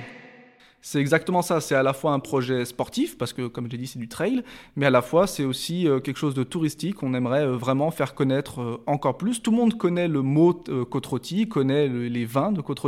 c'est 0.86 1.00
exactement 1.00 1.42
ça. 1.42 1.60
C'est 1.60 1.74
à 1.74 1.82
la 1.82 1.92
fois 1.92 2.12
un 2.12 2.20
projet 2.20 2.64
sportif, 2.64 3.18
parce 3.18 3.32
que, 3.32 3.48
comme 3.48 3.68
j'ai 3.68 3.76
dit, 3.76 3.88
c'est 3.88 3.98
du 3.98 4.06
trail, 4.06 4.44
mais 4.76 4.86
à 4.86 4.90
la 4.90 5.02
fois, 5.02 5.26
c'est 5.26 5.42
aussi 5.42 5.88
euh, 5.88 5.98
quelque 5.98 6.16
chose 6.16 6.34
de 6.34 6.44
touristique. 6.44 7.02
On 7.02 7.12
aimerait 7.12 7.44
euh, 7.44 7.56
vraiment 7.56 7.90
faire 7.90 8.14
connaître 8.14 8.60
euh, 8.60 8.80
encore 8.86 9.18
plus. 9.18 9.42
Tout 9.42 9.50
le 9.50 9.56
monde 9.56 9.76
connaît 9.76 10.06
le 10.06 10.22
mot 10.22 10.54
côte 10.88 11.08
connaît 11.50 11.88
les 11.88 12.24
vins 12.24 12.52
de 12.52 12.60
côte 12.60 12.80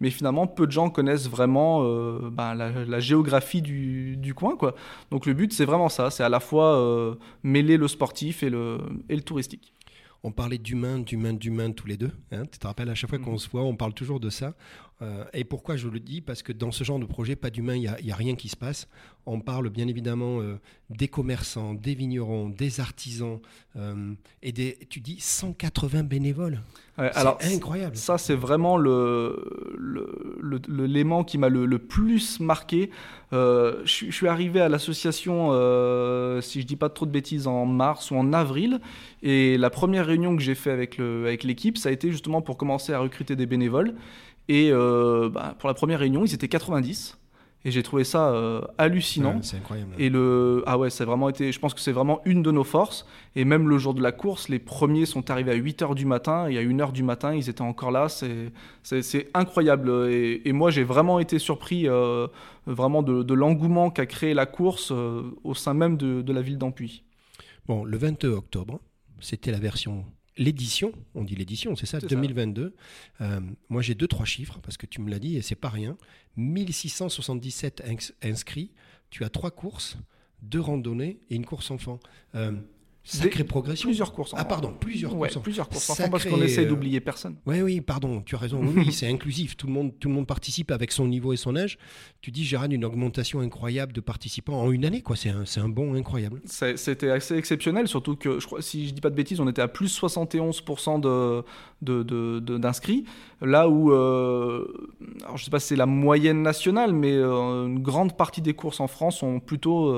mais 0.00 0.08
finalement, 0.08 0.46
peu 0.46 0.66
de 0.66 0.72
gens 0.72 0.88
connaissent 0.88 1.28
vraiment 1.28 1.82
ben, 2.30 2.54
la, 2.54 3.00
géographie 3.00 3.60
du, 3.60 4.16
du, 4.16 4.32
coin. 4.32 4.56
Quoi. 4.56 4.74
Donc 5.10 5.26
le 5.26 5.34
but, 5.34 5.52
c'est 5.52 5.66
vraiment 5.66 5.90
ça. 5.90 6.10
C'est 6.10 6.22
à 6.22 6.30
la 6.30 6.40
fois 6.40 7.18
mêler 7.42 7.76
le 7.76 7.88
sportif 7.88 8.42
et 8.42 8.48
le, 8.48 8.78
et 9.10 9.16
le 9.16 9.22
touristique 9.22 9.74
on 10.22 10.32
parlait 10.32 10.58
d'humain, 10.58 10.98
d'humain, 10.98 11.32
d'humain 11.32 11.70
tous 11.72 11.86
les 11.86 11.96
deux. 11.96 12.10
Hein. 12.32 12.44
tu 12.50 12.58
te 12.58 12.66
rappelles, 12.66 12.90
à 12.90 12.94
chaque 12.94 13.10
fois 13.10 13.18
qu'on 13.18 13.34
mm. 13.34 13.38
se 13.38 13.48
voit, 13.48 13.62
on 13.62 13.76
parle 13.76 13.94
toujours 13.94 14.20
de 14.20 14.30
ça. 14.30 14.54
Euh, 15.00 15.24
et 15.32 15.44
pourquoi 15.44 15.76
je 15.76 15.86
le 15.88 16.00
dis? 16.00 16.20
Parce 16.20 16.42
que 16.42 16.52
dans 16.52 16.72
ce 16.72 16.82
genre 16.82 16.98
de 16.98 17.04
projet, 17.04 17.36
pas 17.36 17.50
d'humain, 17.50 17.76
il 17.76 17.82
n'y 17.82 18.10
a, 18.10 18.16
rien 18.16 18.34
qui 18.34 18.48
se 18.48 18.56
passe. 18.56 18.88
On 19.26 19.40
parle 19.40 19.68
bien 19.68 19.86
évidemment 19.86 20.40
euh, 20.40 20.58
des 20.90 21.06
commerçants, 21.06 21.74
des 21.74 21.94
vignerons, 21.94 22.48
des 22.48 22.80
artisans, 22.80 23.38
euh, 23.76 24.14
et 24.42 24.50
des, 24.52 24.78
tu 24.88 25.00
dis 25.00 25.18
180 25.20 26.02
bénévoles. 26.02 26.60
c'est 26.96 27.54
incroyable. 27.54 27.96
Ça, 27.96 28.18
c'est 28.18 28.34
vraiment 28.34 28.76
l'élément 28.76 28.88
le, 31.18 31.24
qui 31.24 31.38
m'a 31.38 31.48
le, 31.48 31.78
plus 31.78 32.40
marqué. 32.40 32.90
je, 33.30 33.84
suis 33.84 34.26
arrivé 34.26 34.60
à 34.60 34.68
l'association, 34.68 35.52
si 36.40 36.60
je 36.60 36.66
dis 36.66 36.76
pas 36.76 36.88
trop 36.88 37.06
de 37.06 37.12
bêtises, 37.12 37.46
en 37.46 37.66
mars 37.66 38.10
ou 38.10 38.16
en 38.16 38.32
avril. 38.32 38.80
Et 39.22 39.58
la 39.58 39.70
première 39.70 40.06
réunion 40.06 40.36
que 40.36 40.42
j'ai 40.42 40.56
fait 40.56 40.72
avec 40.72 40.98
l'équipe, 40.98 41.76
avec 41.76 41.78
ça 41.78 41.90
a 41.90 41.92
été 41.92 42.10
justement 42.10 42.42
pour 42.42 42.56
commencer 42.56 42.92
à 42.92 42.98
recruter 42.98 43.36
des 43.36 43.46
bénévoles. 43.46 43.94
Et 44.48 44.70
euh, 44.72 45.28
bah, 45.28 45.54
pour 45.58 45.68
la 45.68 45.74
première 45.74 46.00
réunion, 46.00 46.24
ils 46.24 46.34
étaient 46.34 46.48
90. 46.48 47.18
Et 47.64 47.72
j'ai 47.72 47.82
trouvé 47.82 48.04
ça 48.04 48.30
euh, 48.30 48.60
hallucinant. 48.78 49.42
c'est 49.42 49.56
incroyable. 49.56 49.92
Et 49.98 50.10
le 50.10 50.62
ah 50.66 50.78
ouais, 50.78 50.90
c'est 50.90 51.04
vraiment 51.04 51.28
été. 51.28 51.50
Je 51.50 51.58
pense 51.58 51.74
que 51.74 51.80
c'est 51.80 51.92
vraiment 51.92 52.20
une 52.24 52.40
de 52.40 52.52
nos 52.52 52.62
forces. 52.62 53.04
Et 53.34 53.44
même 53.44 53.68
le 53.68 53.78
jour 53.78 53.94
de 53.94 54.00
la 54.00 54.12
course, 54.12 54.48
les 54.48 54.60
premiers 54.60 55.06
sont 55.06 55.28
arrivés 55.28 55.50
à 55.50 55.54
8 55.54 55.82
h 55.82 55.94
du 55.96 56.06
matin. 56.06 56.46
Et 56.46 56.56
à 56.56 56.60
1 56.60 56.64
h 56.64 56.92
du 56.92 57.02
matin, 57.02 57.34
ils 57.34 57.48
étaient 57.50 57.62
encore 57.62 57.90
là. 57.90 58.08
C'est 58.08 58.52
c'est 58.82 59.28
incroyable. 59.34 59.90
Et, 60.08 60.52
moi, 60.52 60.70
j'ai 60.70 60.84
vraiment 60.84 61.18
été 61.18 61.40
surpris 61.40 61.88
euh, 61.88 62.28
vraiment 62.66 63.02
de, 63.02 63.34
l'engouement 63.34 63.90
qu'a 63.90 64.06
créé 64.06 64.34
la 64.34 64.46
course 64.46 64.92
au 64.92 65.54
sein 65.54 65.74
même 65.74 65.96
de, 65.96 66.22
de 66.22 66.32
la 66.32 66.42
ville 66.42 66.58
d'Ampuy. 66.58 67.02
Bon, 67.66 67.84
le 67.84 67.98
22 67.98 68.30
octobre, 68.30 68.80
c'était 69.20 69.50
la 69.50 69.58
version 69.58 70.06
l'édition, 70.38 70.92
on 71.14 71.24
dit 71.24 71.34
l'édition, 71.34 71.76
c'est 71.76 71.86
ça, 71.86 72.00
2022. 72.00 72.74
Euh, 73.20 73.40
moi, 73.68 73.82
j'ai 73.82 73.94
deux, 73.94 74.06
trois 74.06 74.24
chiffres, 74.24 74.58
parce 74.62 74.76
que 74.76 74.86
tu 74.86 75.00
me 75.00 75.10
l'as 75.10 75.18
dit, 75.18 75.36
et 75.36 75.42
c'est 75.42 75.54
pas 75.56 75.68
rien. 75.68 75.96
1677 76.36 77.82
inscrits, 78.22 78.70
tu 79.10 79.24
as 79.24 79.28
trois 79.28 79.50
courses, 79.50 79.98
deux 80.42 80.60
randonnées 80.60 81.18
et 81.28 81.34
une 81.34 81.44
course 81.44 81.70
enfant. 81.70 81.98
Euh, 82.34 82.52
Sacrée 83.16 83.44
progression. 83.44 83.88
Plusieurs 83.88 84.12
courses. 84.12 84.34
Ah, 84.36 84.44
pardon, 84.44 84.74
plusieurs 84.78 85.12
courses. 85.12 85.38
Plusieurs 85.38 85.68
courses. 85.68 85.90
parce 86.10 86.26
qu'on 86.26 86.42
essaie 86.42 86.66
euh, 86.66 86.68
d'oublier 86.68 87.00
personne. 87.00 87.36
Oui, 87.46 87.62
oui, 87.62 87.80
pardon, 87.80 88.20
tu 88.20 88.34
as 88.34 88.38
raison. 88.38 88.60
Oui, 88.62 88.92
c'est 88.92 89.08
inclusif. 89.08 89.56
Tout 89.56 89.66
le, 89.66 89.72
monde, 89.72 89.92
tout 89.98 90.08
le 90.08 90.14
monde 90.14 90.26
participe 90.26 90.70
avec 90.70 90.92
son 90.92 91.08
niveau 91.08 91.32
et 91.32 91.38
son 91.38 91.56
âge. 91.56 91.78
Tu 92.20 92.30
dis, 92.30 92.44
Gérard, 92.44 92.70
une 92.70 92.84
augmentation 92.84 93.40
incroyable 93.40 93.94
de 93.94 94.00
participants 94.00 94.60
en 94.60 94.70
une 94.70 94.84
année, 94.84 95.00
quoi. 95.00 95.16
C'est 95.16 95.30
un, 95.30 95.44
un 95.56 95.68
bond 95.68 95.94
incroyable. 95.94 96.42
C'était 96.44 97.10
assez 97.10 97.36
exceptionnel, 97.36 97.88
surtout 97.88 98.14
que, 98.14 98.40
je 98.40 98.46
crois, 98.46 98.60
si 98.60 98.88
je 98.88 98.92
dis 98.92 99.00
pas 99.00 99.10
de 99.10 99.14
bêtises, 99.14 99.40
on 99.40 99.48
était 99.48 99.62
à 99.62 99.68
plus 99.68 99.98
71% 99.98 101.00
de, 101.00 101.44
d'inscrits. 102.58 103.02
De, 103.02 103.46
de, 103.46 103.50
là 103.50 103.68
où, 103.70 103.92
euh, 103.92 104.66
alors 105.22 105.38
je 105.38 105.44
sais 105.44 105.50
pas 105.50 105.60
si 105.60 105.68
c'est 105.68 105.76
la 105.76 105.86
moyenne 105.86 106.42
nationale, 106.42 106.92
mais 106.92 107.12
euh, 107.12 107.66
une 107.66 107.80
grande 107.80 108.16
partie 108.16 108.42
des 108.42 108.52
courses 108.52 108.80
en 108.80 108.88
France 108.88 109.18
sont 109.18 109.40
plutôt 109.40 109.94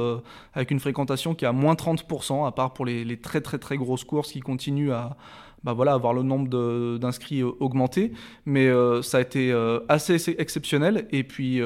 avec 0.54 0.70
une 0.70 0.78
fréquentation 0.78 1.34
qui 1.34 1.44
est 1.44 1.48
à 1.48 1.52
moins 1.52 1.74
30%, 1.74 2.46
à 2.46 2.52
part 2.52 2.72
pour 2.72 2.84
les 2.84 2.99
les, 3.04 3.16
très 3.18 3.40
très 3.40 3.58
très 3.58 3.76
grosses 3.76 4.04
courses 4.04 4.32
qui 4.32 4.40
continuent 4.40 4.92
à 4.92 5.16
bah 5.62 5.74
voilà, 5.74 5.92
avoir 5.92 6.14
le 6.14 6.22
nombre 6.22 6.98
d'inscrits 6.98 7.42
euh, 7.42 7.50
augmenté. 7.60 8.12
Mais 8.46 8.66
euh, 8.66 9.02
ça 9.02 9.18
a 9.18 9.20
été 9.20 9.52
euh, 9.52 9.80
assez 9.88 10.34
exceptionnel. 10.38 11.06
Et 11.10 11.24
puis, 11.24 11.60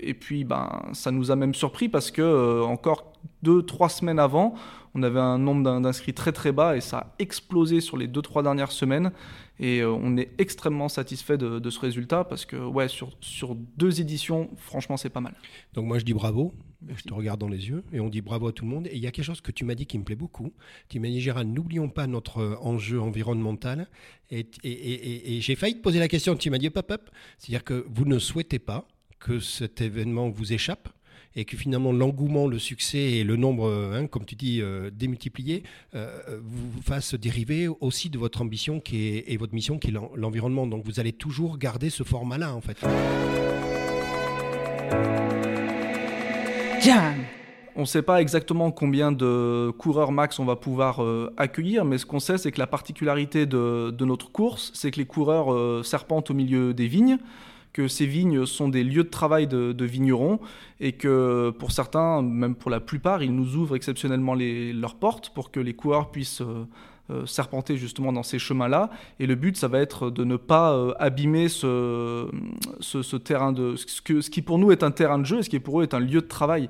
et 0.00 0.14
puis 0.14 0.44
ben, 0.44 0.82
ça 0.92 1.10
nous 1.10 1.30
a 1.30 1.36
même 1.36 1.54
surpris 1.54 1.88
parce 1.88 2.10
que 2.10 2.62
encore 2.62 3.12
deux, 3.42 3.62
trois 3.62 3.88
semaines 3.88 4.18
avant, 4.18 4.54
on 4.94 5.02
avait 5.02 5.20
un 5.20 5.38
nombre 5.38 5.80
d'inscrits 5.80 6.12
très 6.12 6.32
très 6.32 6.52
bas 6.52 6.76
et 6.76 6.80
ça 6.80 6.98
a 6.98 7.06
explosé 7.18 7.80
sur 7.80 7.96
les 7.96 8.06
deux, 8.06 8.22
trois 8.22 8.42
dernières 8.42 8.72
semaines. 8.72 9.12
Et 9.60 9.84
on 9.84 10.16
est 10.16 10.30
extrêmement 10.38 10.88
satisfait 10.88 11.38
de, 11.38 11.58
de, 11.58 11.70
ce 11.70 11.78
résultat 11.78 12.24
parce 12.24 12.44
que 12.44 12.56
ouais, 12.56 12.88
sur, 12.88 13.10
sur 13.20 13.54
deux 13.54 14.00
éditions, 14.00 14.50
franchement, 14.56 14.96
c'est 14.96 15.10
pas 15.10 15.20
mal. 15.20 15.34
Donc 15.74 15.86
moi, 15.86 15.98
je 15.98 16.04
dis 16.04 16.14
bravo. 16.14 16.52
Je 16.96 17.02
te 17.02 17.14
regarde 17.14 17.40
dans 17.40 17.48
les 17.48 17.68
yeux 17.68 17.84
et 17.92 18.00
on 18.00 18.08
dit 18.08 18.20
bravo 18.20 18.48
à 18.48 18.52
tout 18.52 18.64
le 18.64 18.70
monde. 18.70 18.86
Et 18.88 18.96
il 18.96 19.00
y 19.02 19.06
a 19.06 19.10
quelque 19.10 19.24
chose 19.24 19.40
que 19.40 19.52
tu 19.52 19.64
m'as 19.64 19.74
dit 19.74 19.86
qui 19.86 19.98
me 19.98 20.04
plaît 20.04 20.16
beaucoup. 20.16 20.52
Tu 20.88 21.00
m'as 21.00 21.08
dit, 21.08 21.20
Gérald, 21.20 21.48
n'oublions 21.48 21.88
pas 21.88 22.06
notre 22.06 22.38
euh, 22.38 22.56
enjeu 22.60 23.00
environnemental. 23.00 23.88
Et, 24.30 24.46
et, 24.62 25.36
et, 25.36 25.40
j'ai 25.40 25.54
failli 25.54 25.74
te 25.76 25.80
poser 25.80 25.98
la 25.98 26.08
question. 26.08 26.36
Tu 26.36 26.50
m'as 26.50 26.58
dit, 26.58 26.68
hop, 26.68 26.90
hop. 26.90 27.10
C'est-à-dire 27.38 27.64
que 27.64 27.86
vous 27.88 28.04
ne 28.04 28.18
souhaitez 28.18 28.58
pas 28.58 28.86
que 29.18 29.40
cet 29.40 29.80
événement 29.80 30.30
vous 30.30 30.52
échappe 30.52 30.88
et 31.34 31.44
que 31.44 31.56
finalement 31.56 31.92
l'engouement, 31.92 32.46
le 32.46 32.58
succès 32.58 32.98
et 32.98 33.24
le 33.24 33.36
nombre, 33.36 33.66
euh, 33.66 33.94
hein, 33.94 34.06
comme 34.06 34.24
tu 34.24 34.34
dis, 34.34 34.60
euh, 34.60 34.90
démultiplié, 34.90 35.62
vous 35.92 36.82
fassent 36.82 37.14
dériver 37.14 37.68
aussi 37.68 38.10
de 38.10 38.18
votre 38.18 38.42
ambition 38.42 38.80
qui 38.80 39.08
est, 39.08 39.24
et 39.28 39.36
votre 39.36 39.54
mission 39.54 39.78
qui 39.78 39.88
est 39.88 39.94
l'environnement. 40.16 40.66
Donc 40.66 40.84
vous 40.84 41.00
allez 41.00 41.12
toujours 41.12 41.58
garder 41.58 41.90
ce 41.90 42.02
format-là 42.02 42.54
en 42.54 42.60
fait. 42.60 42.78
On 47.74 47.82
ne 47.82 47.86
sait 47.86 48.02
pas 48.02 48.20
exactement 48.20 48.70
combien 48.70 49.12
de 49.12 49.70
coureurs 49.78 50.12
max 50.12 50.38
on 50.38 50.44
va 50.44 50.56
pouvoir 50.56 51.02
euh, 51.02 51.32
accueillir, 51.36 51.84
mais 51.84 51.96
ce 51.96 52.04
qu'on 52.04 52.20
sait, 52.20 52.36
c'est 52.36 52.52
que 52.52 52.58
la 52.58 52.66
particularité 52.66 53.46
de, 53.46 54.04
notre 54.04 54.30
course, 54.30 54.70
c'est 54.74 54.90
que 54.90 54.98
les 54.98 55.06
coureurs 55.06 55.52
euh, 55.52 55.82
serpentent 55.82 56.30
au 56.30 56.34
milieu 56.34 56.74
des 56.74 56.86
vignes, 56.86 57.18
que 57.72 57.88
ces 57.88 58.04
vignes 58.04 58.44
sont 58.44 58.68
des 58.68 58.84
lieux 58.84 59.04
de 59.04 59.08
travail 59.08 59.46
de, 59.46 59.84
vignerons, 59.84 60.38
et 60.80 60.92
que 60.92 61.50
pour 61.58 61.72
certains, 61.72 62.20
même 62.20 62.54
pour 62.54 62.70
la 62.70 62.80
plupart, 62.80 63.22
ils 63.22 63.34
nous 63.34 63.56
ouvrent 63.56 63.76
exceptionnellement 63.76 64.34
leurs 64.34 64.96
portes 64.96 65.30
pour 65.30 65.50
que 65.50 65.60
les 65.60 65.72
coureurs 65.72 66.10
puissent 66.10 66.42
euh, 66.42 66.66
serpenter 67.26 67.76
justement 67.76 68.12
dans 68.12 68.22
ces 68.22 68.38
chemins-là. 68.38 68.90
Et 69.18 69.26
le 69.26 69.34
but, 69.34 69.56
ça 69.56 69.68
va 69.68 69.80
être 69.80 70.10
de 70.10 70.24
ne 70.24 70.36
pas 70.36 70.72
euh, 70.72 70.94
abîmer 70.98 71.48
ce, 71.48 72.28
terrain 73.18 73.52
de 73.52 73.76
ce, 73.76 73.86
ce 74.20 74.30
qui 74.30 74.42
pour 74.42 74.58
nous 74.58 74.72
est 74.72 74.82
un 74.82 74.90
terrain 74.90 75.18
de 75.18 75.26
jeu 75.26 75.38
et 75.38 75.42
ce 75.42 75.50
qui 75.50 75.60
pour 75.60 75.80
eux 75.80 75.82
est 75.82 75.94
un 75.94 76.00
lieu 76.00 76.20
de 76.20 76.26
travail. 76.26 76.68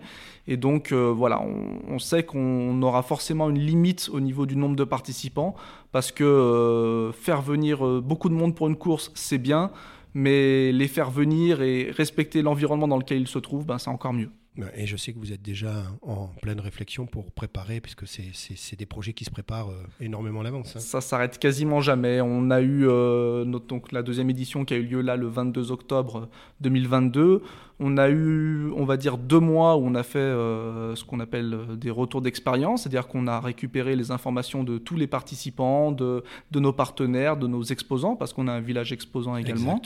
Et 0.48 0.56
donc 0.56 0.90
euh, 0.90 1.12
voilà, 1.12 1.40
on, 1.88 1.98
sait 1.98 2.24
qu'on 2.24 2.82
aura 2.82 3.02
forcément 3.02 3.48
une 3.50 3.58
limite 3.58 4.10
au 4.12 4.20
niveau 4.20 4.46
du 4.46 4.56
nombre 4.56 4.76
de 4.76 4.84
participants 4.84 5.54
parce 5.92 6.10
que 6.10 7.10
faire 7.14 7.42
venir 7.42 7.86
beaucoup 8.00 8.28
de 8.28 8.34
monde 8.34 8.54
pour 8.54 8.66
une 8.66 8.76
course, 8.76 9.12
c'est 9.14 9.38
bien, 9.38 9.70
mais 10.14 10.72
les 10.72 10.88
faire 10.88 11.10
venir 11.10 11.62
et 11.62 11.90
respecter 11.90 12.42
l'environnement 12.42 12.88
dans 12.88 12.98
lequel 12.98 13.20
ils 13.20 13.28
se 13.28 13.38
trouvent, 13.38 13.66
ben, 13.66 13.78
c'est 13.78 13.90
encore 13.90 14.12
mieux. 14.12 14.30
Bah, 14.56 14.66
et 14.76 14.86
je 14.86 14.98
sais 14.98 15.14
que 15.14 15.18
vous 15.18 15.32
êtes 15.32 15.40
déjà 15.40 15.84
en 16.02 16.26
pleine 16.42 16.60
réflexion 16.60 17.06
pour 17.06 17.30
préparer, 17.30 17.80
puisque 17.80 18.06
c'est 18.06 18.76
des 18.76 18.84
projets 18.84 19.14
qui 19.14 19.24
se 19.24 19.30
préparent 19.30 19.70
euh, 19.70 19.82
énormément 19.98 20.40
à 20.40 20.44
l'avance. 20.44 20.76
Hein. 20.76 20.80
Ça 20.80 21.00
s'arrête 21.00 21.38
quasiment 21.38 21.80
jamais. 21.80 22.20
On 22.20 22.50
a 22.50 22.60
eu 22.60 22.86
euh, 22.86 23.46
notre, 23.46 23.66
donc, 23.66 23.92
la 23.92 24.02
deuxième 24.02 24.28
édition 24.28 24.66
qui 24.66 24.74
a 24.74 24.76
eu 24.76 24.82
lieu 24.82 25.00
là 25.00 25.16
le 25.16 25.26
22 25.26 25.72
octobre 25.72 26.28
2022. 26.60 27.42
On 27.84 27.96
a 27.96 28.10
eu, 28.10 28.70
on 28.76 28.84
va 28.84 28.96
dire, 28.96 29.16
deux 29.16 29.40
mois 29.40 29.76
où 29.76 29.86
on 29.86 29.94
a 29.94 30.02
fait 30.02 30.18
euh, 30.18 30.94
ce 30.94 31.04
qu'on 31.04 31.18
appelle 31.18 31.58
des 31.76 31.90
retours 31.90 32.20
d'expérience, 32.20 32.82
c'est-à-dire 32.82 33.08
qu'on 33.08 33.26
a 33.26 33.40
récupéré 33.40 33.96
les 33.96 34.10
informations 34.10 34.62
de 34.62 34.78
tous 34.78 34.96
les 34.96 35.08
participants, 35.08 35.90
de, 35.90 36.22
de 36.50 36.60
nos 36.60 36.72
partenaires, 36.72 37.36
de 37.36 37.48
nos 37.48 37.62
exposants, 37.62 38.14
parce 38.14 38.32
qu'on 38.34 38.46
a 38.46 38.52
un 38.52 38.60
village 38.60 38.92
exposant 38.92 39.36
également. 39.36 39.80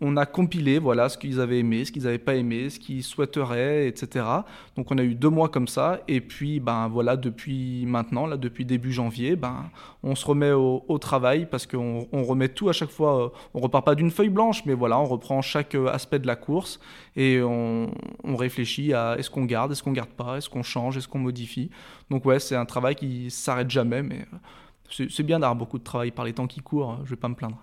On 0.00 0.16
a 0.16 0.26
compilé 0.26 0.78
voilà, 0.78 1.08
ce 1.08 1.18
qu'ils 1.18 1.38
avaient 1.38 1.60
aimé, 1.60 1.84
ce 1.84 1.92
qu'ils 1.92 2.04
n'avaient 2.04 2.18
pas 2.18 2.34
aimé, 2.34 2.70
ce 2.70 2.80
qu'ils 2.80 3.04
souhaiteraient, 3.04 3.86
etc. 3.86 4.05
Donc 4.76 4.90
on 4.90 4.98
a 4.98 5.02
eu 5.02 5.14
deux 5.14 5.28
mois 5.28 5.48
comme 5.48 5.68
ça, 5.68 6.00
et 6.08 6.20
puis 6.20 6.60
ben 6.60 6.88
voilà, 6.88 7.16
depuis 7.16 7.84
maintenant, 7.86 8.26
là 8.26 8.36
depuis 8.36 8.64
début 8.64 8.92
janvier, 8.92 9.36
ben 9.36 9.70
on 10.02 10.14
se 10.14 10.24
remet 10.24 10.52
au, 10.52 10.98
travail 10.98 11.46
parce 11.46 11.66
qu'on 11.66 12.06
remet 12.12 12.48
tout 12.48 12.68
à 12.68 12.72
chaque 12.72 12.90
fois. 12.90 13.24
Euh, 13.24 13.28
on 13.54 13.60
repart 13.60 13.84
pas 13.84 13.94
d'une 13.94 14.10
feuille 14.10 14.30
blanche, 14.30 14.64
mais 14.64 14.74
voilà, 14.74 14.98
on 14.98 15.04
reprend 15.04 15.42
chaque 15.42 15.74
euh, 15.74 15.88
aspect 15.88 16.18
de 16.18 16.26
la 16.26 16.36
course 16.36 16.80
et 17.16 17.40
on, 17.42 17.90
réfléchit 18.24 18.92
à 18.92 19.16
est-ce 19.18 19.30
qu'on 19.30 19.44
garde, 19.44 19.72
est-ce 19.72 19.82
qu'on 19.82 19.92
garde 19.92 20.10
pas, 20.10 20.36
est-ce 20.36 20.48
qu'on 20.48 20.62
change, 20.62 20.96
est-ce 20.96 21.08
qu'on 21.08 21.18
modifie. 21.18 21.70
Donc 22.10 22.24
ouais, 22.24 22.38
c'est 22.38 22.56
un 22.56 22.66
travail 22.66 22.94
qui 22.94 23.30
s'arrête 23.30 23.70
jamais, 23.70 24.02
mais 24.02 24.26
euh, 25.00 25.06
c'est 25.10 25.22
bien 25.22 25.38
d'avoir 25.38 25.56
beaucoup 25.56 25.78
de 25.78 25.84
travail 25.84 26.10
par 26.10 26.24
les 26.24 26.32
temps 26.32 26.46
qui 26.46 26.60
courent. 26.60 27.00
Je 27.04 27.10
vais 27.10 27.16
pas 27.16 27.28
me 27.28 27.34
plaindre. 27.34 27.58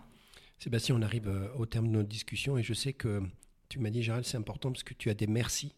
Sébastien, 0.57 0.95
on 0.95 1.01
arrive 1.01 1.29
au 1.57 1.65
terme 1.65 1.87
de 1.87 1.91
notre 1.91 2.09
discussion 2.09 2.57
et 2.57 2.63
je 2.63 2.73
sais 2.73 2.93
que 2.93 3.21
tu 3.69 3.79
m'as 3.79 3.89
dit, 3.89 4.03
Gérald, 4.03 4.25
c'est 4.25 4.37
important 4.37 4.71
parce 4.71 4.83
que 4.83 4.93
tu 4.93 5.09
as 5.09 5.13
des 5.13 5.27
merci 5.27 5.73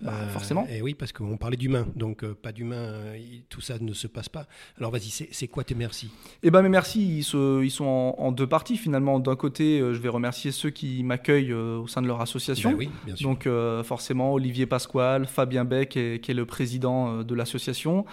bah, 0.00 0.12
euh, 0.12 0.28
forcément. 0.28 0.66
Et 0.70 0.80
oui, 0.80 0.94
parce 0.94 1.12
qu'on 1.12 1.36
parlait 1.36 1.56
d'humain, 1.56 1.86
donc 1.96 2.22
euh, 2.22 2.34
pas 2.34 2.52
d'humain, 2.52 2.76
euh, 2.76 3.18
tout 3.48 3.60
ça 3.60 3.78
ne 3.80 3.92
se 3.92 4.06
passe 4.06 4.28
pas. 4.28 4.46
Alors 4.78 4.92
vas-y, 4.92 5.10
c'est 5.10 5.48
quoi 5.48 5.64
tes 5.64 5.74
merci? 5.74 6.10
Eh 6.42 6.50
ben 6.50 6.62
mes 6.62 6.68
merci, 6.68 7.18
ils, 7.18 7.24
se, 7.24 7.62
ils 7.64 7.70
sont 7.70 8.14
en, 8.16 8.30
deux 8.30 8.46
parties 8.46 8.76
finalement. 8.76 9.18
D'un 9.18 9.34
côté, 9.34 9.80
je 9.80 9.98
vais 9.98 10.08
remercier 10.08 10.52
ceux 10.52 10.70
qui 10.70 11.02
m'accueillent 11.02 11.52
au 11.52 11.86
sein 11.88 12.02
de 12.02 12.06
leur 12.06 12.20
association. 12.20 12.70
Ben 12.70 12.76
oui, 12.76 12.90
bien 13.04 13.16
sûr. 13.16 13.28
Donc 13.28 13.48
forcément 13.84 14.32
Olivier 14.32 14.66
Pasquale, 14.66 15.26
Fabien 15.26 15.64
Beck, 15.64 15.90
qui 15.90 15.98
est, 15.98 16.34
le 16.34 16.46
président 16.46 17.22
de 17.22 17.34
l'association, 17.34 18.04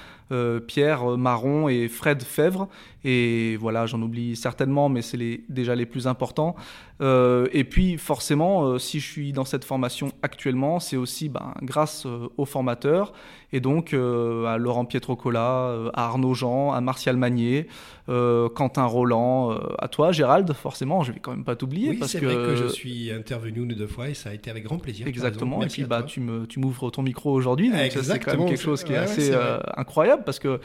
Pierre 0.68 1.18
Marron 1.18 1.70
et 1.70 1.88
Fred 1.88 2.24
Fèvre. 2.24 2.68
Et 3.08 3.56
voilà, 3.58 3.86
j'en 3.86 4.02
oublie 4.02 4.36
certainement, 4.36 4.90
mais 4.90 5.04
c'est 5.04 5.18
les, 5.18 5.46
déjà 5.48 5.76
les 5.76 5.86
plus 5.86 6.08
importants. 6.08 6.56
Euh, 7.02 7.48
et 7.52 7.64
puis 7.64 7.98
forcément, 7.98 8.66
euh, 8.66 8.80
si 8.80 9.00
je 9.00 9.06
suis 9.06 9.32
dans 9.32 9.46
cette 9.46 9.64
formation 9.64 10.12
actuellement, 10.24 10.80
c'est 10.80 10.98
aussi 10.98 11.30
ben, 11.30 11.54
grâce 11.62 11.75
euh, 12.06 12.30
aux 12.38 12.46
formateurs 12.46 13.14
et 13.56 13.60
donc 13.62 13.94
à 13.94 14.58
Laurent 14.58 14.86
Pietrocola, 14.86 15.92
à 15.94 16.06
Arnaud 16.06 16.34
Jean, 16.34 16.72
à 16.72 16.82
Martial 16.82 17.18
Magnier, 17.18 17.68
Quentin 18.08 18.86
Roland, 18.86 19.58
à 19.80 19.88
toi 19.88 20.12
Gérald, 20.12 20.52
forcément, 20.54 21.04
je 21.04 21.12
vais 21.12 21.20
quand 21.20 21.32
même 21.32 21.44
pas 21.46 21.56
t'oublier. 21.56 21.92
Oui, 21.92 22.00
c'est 22.06 22.20
que... 22.20 22.26
vrai 22.26 22.36
que 22.36 22.56
je 22.56 22.68
suis 22.68 23.12
intervenu 23.12 23.64
une 23.64 23.72
ou 23.72 23.76
deux 23.76 23.88
fois 23.88 24.10
et 24.10 24.14
ça 24.14 24.30
a 24.30 24.34
été 24.34 24.50
avec 24.50 24.66
grand 24.66 24.78
plaisir. 24.78 25.08
Exactement, 25.08 25.62
et 25.64 25.68
puis 25.68 25.84
bah, 25.86 26.04
tu 26.04 26.20
m'ouvres 26.20 26.92
ton 26.92 27.02
micro 27.02 27.32
aujourd'hui, 27.32 27.72
donc 27.72 27.80
c'est 27.92 28.20
quand 28.20 28.38
même 28.38 28.48
quelque 28.48 28.62
chose 28.62 28.84
qui 28.84 28.94
est 28.94 28.98
assez 28.98 29.34
incroyable 29.76 30.24
parce 30.26 30.40
que 30.40 30.60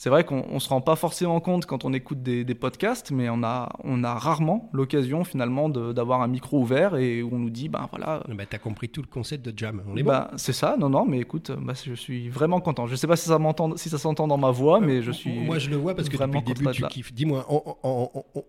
c'est 0.00 0.08
vrai 0.08 0.24
qu'on 0.24 0.54
ne 0.54 0.58
se 0.58 0.68
rend 0.70 0.80
pas 0.80 0.96
forcément 0.96 1.40
compte 1.40 1.66
quand 1.66 1.84
on 1.84 1.92
écoute 1.92 2.22
des, 2.22 2.54
podcasts, 2.54 3.10
mais 3.10 3.28
on 3.28 3.42
a, 3.42 3.68
on 3.84 4.02
a 4.02 4.14
rarement 4.14 4.70
l'occasion 4.72 5.24
finalement 5.24 5.68
d'avoir 5.68 6.22
un 6.22 6.26
micro 6.26 6.58
ouvert 6.58 6.96
et 6.96 7.22
où 7.22 7.28
on 7.34 7.38
nous 7.38 7.50
dit, 7.50 7.68
ben 7.68 7.86
voilà. 7.90 8.22
Bah, 8.26 8.46
tu 8.48 8.56
as 8.56 8.58
compris 8.58 8.88
tout 8.88 9.02
le 9.02 9.08
concept 9.08 9.44
de 9.44 9.52
jam, 9.54 9.82
on 9.86 9.98
est 9.98 10.02
bah, 10.02 10.28
bon. 10.30 10.38
C'est 10.38 10.54
ça, 10.54 10.76
non, 10.80 10.88
non, 10.88 11.04
mais 11.04 11.18
écoute, 11.18 11.52
bah, 11.60 11.74
je 11.84 11.92
suis 11.92 12.29
vraiment 12.30 12.60
content. 12.60 12.86
Je 12.86 12.92
ne 12.92 12.96
sais 12.96 13.06
pas 13.06 13.16
si 13.16 13.28
ça, 13.28 13.38
si 13.76 13.88
ça 13.88 13.98
s'entend 13.98 14.26
dans 14.26 14.38
ma 14.38 14.50
voix, 14.50 14.80
mais 14.80 15.02
je 15.02 15.10
suis. 15.10 15.40
Moi, 15.40 15.58
je 15.58 15.70
le 15.70 15.76
vois 15.76 15.94
parce 15.94 16.08
que 16.08 16.16
depuis 16.16 16.38
le 16.38 16.54
début, 16.54 16.70
tu 16.72 16.82
kiffes. 16.88 17.12
Dis-moi, 17.12 17.46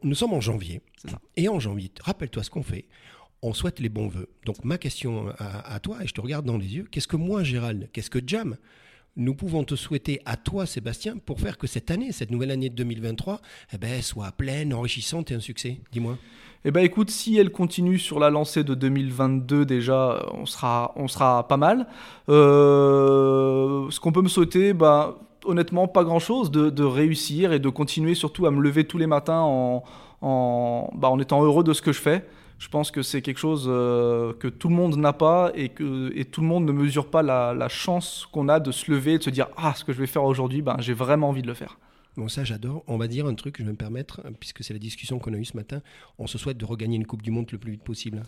nous 0.04 0.16
sommes 0.16 0.34
en 0.34 0.42
janvier. 0.42 0.82
Et 1.36 1.50
en 1.50 1.60
janvier, 1.60 1.92
rappelle-toi 2.02 2.44
ce 2.44 2.50
qu'on 2.50 2.64
fait 2.64 2.86
on 3.44 3.54
souhaite 3.54 3.80
les 3.80 3.90
bons 3.90 4.08
voeux. 4.08 4.30
Donc 4.46 4.64
ma 4.64 4.78
question 4.78 5.30
à, 5.40 5.74
à, 5.74 5.80
toi, 5.80 6.04
et 6.04 6.08
je 6.08 6.14
te 6.14 6.22
regarde 6.22 6.46
dans 6.46 6.58
les 6.58 6.76
yeux, 6.76 6.88
qu'est-ce 6.92 7.08
que 7.08 7.16
moi, 7.16 7.44
Gérald, 7.44 7.90
qu'est-ce 7.92 8.10
que 8.10 8.20
Jam 8.26 8.56
nous 9.18 9.36
pouvons 9.36 9.64
te 9.64 9.76
souhaiter 9.76 10.22
à 10.26 10.38
toi, 10.38 10.66
Sébastien, 10.66 11.18
pour 11.18 11.40
faire 11.40 11.58
que 11.58 11.68
cette 11.68 11.92
année, 11.92 12.12
cette 12.12 12.32
nouvelle 12.32 12.52
année 12.52 12.70
de 12.70 12.76
2023, 12.76 13.42
eh 13.74 13.78
ben, 13.78 14.02
soit 14.02 14.32
pleine, 14.32 14.74
enrichissante 14.74 15.32
et 15.32 15.36
un 15.36 15.40
succès 15.40 15.82
Dis-moi. 15.92 16.18
Eh 16.64 16.70
ben 16.70 16.84
écoute, 16.84 17.10
si 17.10 17.38
elle 17.38 17.52
continue 17.52 17.98
sur 17.98 18.20
la 18.20 18.30
lancée 18.30 18.64
de 18.64 18.76
2022 18.76 19.66
déjà, 19.66 20.24
on 20.34 20.46
sera, 20.46 20.94
on 20.96 21.08
sera 21.08 21.48
pas 21.48 21.58
mal. 21.58 21.88
Euh, 22.30 23.90
ce 23.90 24.00
qu'on 24.00 24.12
peut 24.12 24.22
me 24.22 24.28
souhaiter, 24.28 24.74
bah, 24.74 25.18
honnêtement, 25.44 25.88
pas 25.88 26.04
grand-chose, 26.04 26.52
de, 26.52 26.84
réussir 26.84 27.52
et 27.52 27.60
de 27.60 27.70
continuer 27.70 28.14
surtout 28.14 28.46
à 28.46 28.52
me 28.52 28.62
lever 28.62 28.86
tous 28.86 29.00
les 29.00 29.08
matins 29.08 29.42
en, 29.42 29.84
en, 30.22 30.92
bah, 30.96 31.10
en 31.10 31.20
étant 31.20 31.44
heureux 31.44 31.64
de 31.64 31.74
ce 31.74 31.82
que 31.82 31.92
je 31.92 32.00
fais. 32.00 32.28
Je 32.62 32.68
pense 32.68 32.92
que 32.92 33.02
c'est 33.02 33.24
quelque 33.24 33.40
chose 33.40 33.66
euh, 33.68 34.34
que 34.34 34.48
tout 34.48 34.70
le 34.70 34.76
monde 34.76 34.96
n'a 34.96 35.14
pas 35.14 35.52
et 35.56 35.70
que 35.70 36.22
tout 36.26 36.42
le 36.42 36.48
monde 36.48 36.64
ne 36.66 36.72
mesure 36.72 37.08
pas 37.08 37.24
la, 37.24 37.56
la 37.56 37.70
chance 37.70 38.28
qu'on 38.32 38.50
a 38.50 38.60
de 38.60 38.72
se 38.72 38.92
lever 38.92 39.14
et 39.14 39.18
de 39.18 39.24
se 39.24 39.32
dire 39.32 39.48
ah 39.58 39.74
ce 39.76 39.84
que 39.84 39.92
je 39.92 39.98
vais 39.98 40.06
faire 40.06 40.24
aujourd'hui, 40.24 40.62
ben 40.62 40.76
j'ai 40.78 40.94
vraiment 40.94 41.30
envie 41.30 41.42
de 41.42 41.48
le 41.48 41.56
faire. 41.56 41.80
Bon, 42.18 42.28
ça, 42.28 42.44
j'adore. 42.44 42.84
On 42.88 42.98
va 42.98 43.08
dire 43.08 43.26
un 43.26 43.34
truc, 43.36 43.56
je 43.60 43.64
vais 43.64 43.72
me 43.72 43.78
permettre, 43.78 44.22
puisque 44.40 44.64
c'est 44.64 44.74
la 44.74 44.80
discussion 44.80 45.20
qu'on 45.20 45.34
a 45.34 45.38
eue 45.38 45.46
ce 45.46 45.56
matin. 45.56 45.82
On 46.20 46.28
se 46.28 46.38
souhaite 46.38 46.58
de 46.58 46.66
regagner 46.66 46.98
une 46.98 47.06
Coupe 47.06 47.22
du 47.22 47.32
Monde 47.32 47.48
le 47.52 47.58
plus 47.58 47.72
vite 47.72 47.84
possible. 47.84 48.24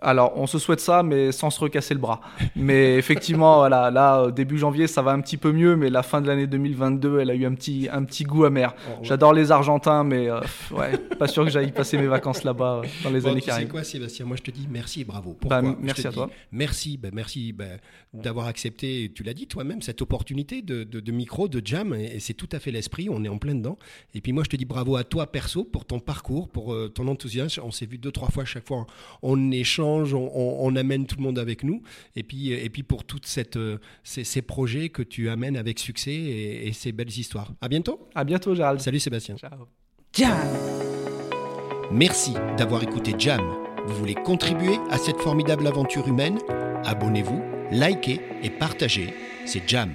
Alors, 0.00 0.32
on 0.36 0.46
se 0.46 0.58
souhaite 0.58 0.80
ça, 0.80 1.02
mais 1.02 1.32
sans 1.32 1.50
se 1.50 1.58
recasser 1.60 1.94
le 1.94 2.00
bras. 2.00 2.20
Mais 2.54 2.94
effectivement, 2.98 3.58
voilà, 3.58 3.90
là, 3.90 4.30
début 4.30 4.58
janvier, 4.58 4.86
ça 4.86 5.02
va 5.02 5.10
un 5.10 5.20
petit 5.20 5.36
peu 5.36 5.52
mieux, 5.52 5.76
mais 5.76 5.90
la 5.90 6.02
fin 6.02 6.20
de 6.20 6.28
l'année 6.28 6.46
2022, 6.46 7.20
elle 7.20 7.30
a 7.30 7.34
eu 7.34 7.44
un 7.46 7.54
petit, 7.54 7.88
un 7.90 8.04
petit 8.04 8.24
goût 8.24 8.44
amer. 8.44 8.74
Oh, 8.88 8.98
J'adore 9.02 9.32
les 9.32 9.50
Argentins, 9.50 10.04
mais 10.04 10.30
euh, 10.30 10.40
ouais, 10.70 10.96
pas 11.18 11.26
sûr 11.26 11.44
que 11.44 11.50
j'aille 11.50 11.72
passer 11.72 11.98
mes 11.98 12.06
vacances 12.06 12.44
là-bas 12.44 12.82
euh, 12.84 12.88
dans 13.02 13.10
les 13.10 13.26
années 13.26 13.40
qui 13.40 13.50
arrivent. 13.50 13.66
C'est 13.66 13.72
quoi, 13.72 13.84
Sébastien? 13.84 14.24
Moi, 14.24 14.36
je 14.36 14.42
te 14.42 14.50
dis 14.50 14.68
merci 14.70 15.00
et 15.00 15.04
bravo. 15.04 15.36
Bah, 15.42 15.60
Pourquoi? 15.60 15.76
Merci 15.80 16.06
à 16.06 16.12
toi. 16.12 16.30
Merci, 16.52 16.96
bah, 16.96 17.08
merci 17.12 17.52
bah, 17.52 17.64
d'avoir 18.14 18.46
accepté, 18.46 19.10
tu 19.14 19.24
l'as 19.24 19.34
dit 19.34 19.46
toi-même, 19.46 19.82
cette 19.82 20.00
opportunité 20.00 20.62
de, 20.62 20.84
de, 20.84 21.12
micro, 21.12 21.48
de 21.48 21.60
jam, 21.64 21.94
et, 21.94 22.20
c'est 22.20 22.34
tout 22.34 22.48
à 22.52 22.60
fait 22.60 22.70
l'esprit, 22.70 23.08
on 23.10 23.24
est 23.24 23.27
en 23.28 23.38
plein 23.38 23.54
dedans. 23.54 23.78
Et 24.14 24.20
puis 24.20 24.32
moi, 24.32 24.44
je 24.44 24.50
te 24.50 24.56
dis 24.56 24.64
bravo 24.64 24.96
à 24.96 25.04
toi, 25.04 25.30
perso, 25.30 25.64
pour 25.64 25.84
ton 25.84 26.00
parcours, 26.00 26.48
pour 26.48 26.76
ton 26.94 27.08
enthousiasme. 27.08 27.62
On 27.64 27.70
s'est 27.70 27.86
vu 27.86 27.98
deux, 27.98 28.12
trois 28.12 28.30
fois 28.30 28.44
chaque 28.44 28.66
fois, 28.66 28.86
on 29.22 29.50
échange, 29.50 30.14
on 30.14 30.58
on 30.58 30.76
amène 30.76 31.06
tout 31.06 31.16
le 31.16 31.22
monde 31.22 31.38
avec 31.38 31.64
nous. 31.64 31.82
Et 32.16 32.22
puis, 32.22 32.52
et 32.52 32.68
puis 32.70 32.82
pour 32.82 33.04
tous 33.04 33.20
euh, 33.56 33.78
ces, 34.04 34.42
projets 34.42 34.88
que 34.88 35.02
tu 35.02 35.28
amènes 35.28 35.56
avec 35.56 35.78
succès 35.78 36.12
et, 36.12 36.72
ces 36.72 36.92
belles 36.92 37.08
histoires. 37.08 37.52
À 37.60 37.68
bientôt. 37.68 38.08
À 38.14 38.24
bientôt, 38.24 38.54
Gérald. 38.54 38.80
Salut, 38.80 39.00
Sébastien. 39.00 39.36
Ciao. 39.36 39.68
Jam. 40.12 40.36
Merci 41.90 42.34
d'avoir 42.56 42.82
écouté 42.82 43.14
Jam. 43.18 43.40
Vous 43.86 43.94
voulez 43.94 44.14
contribuer 44.14 44.76
à 44.90 44.98
cette 44.98 45.18
formidable 45.18 45.66
aventure 45.66 46.06
humaine? 46.06 46.38
Abonnez-vous, 46.84 47.42
likez 47.70 48.20
et 48.42 48.50
partagez. 48.50 49.14
C'est 49.46 49.66
Jam. 49.66 49.94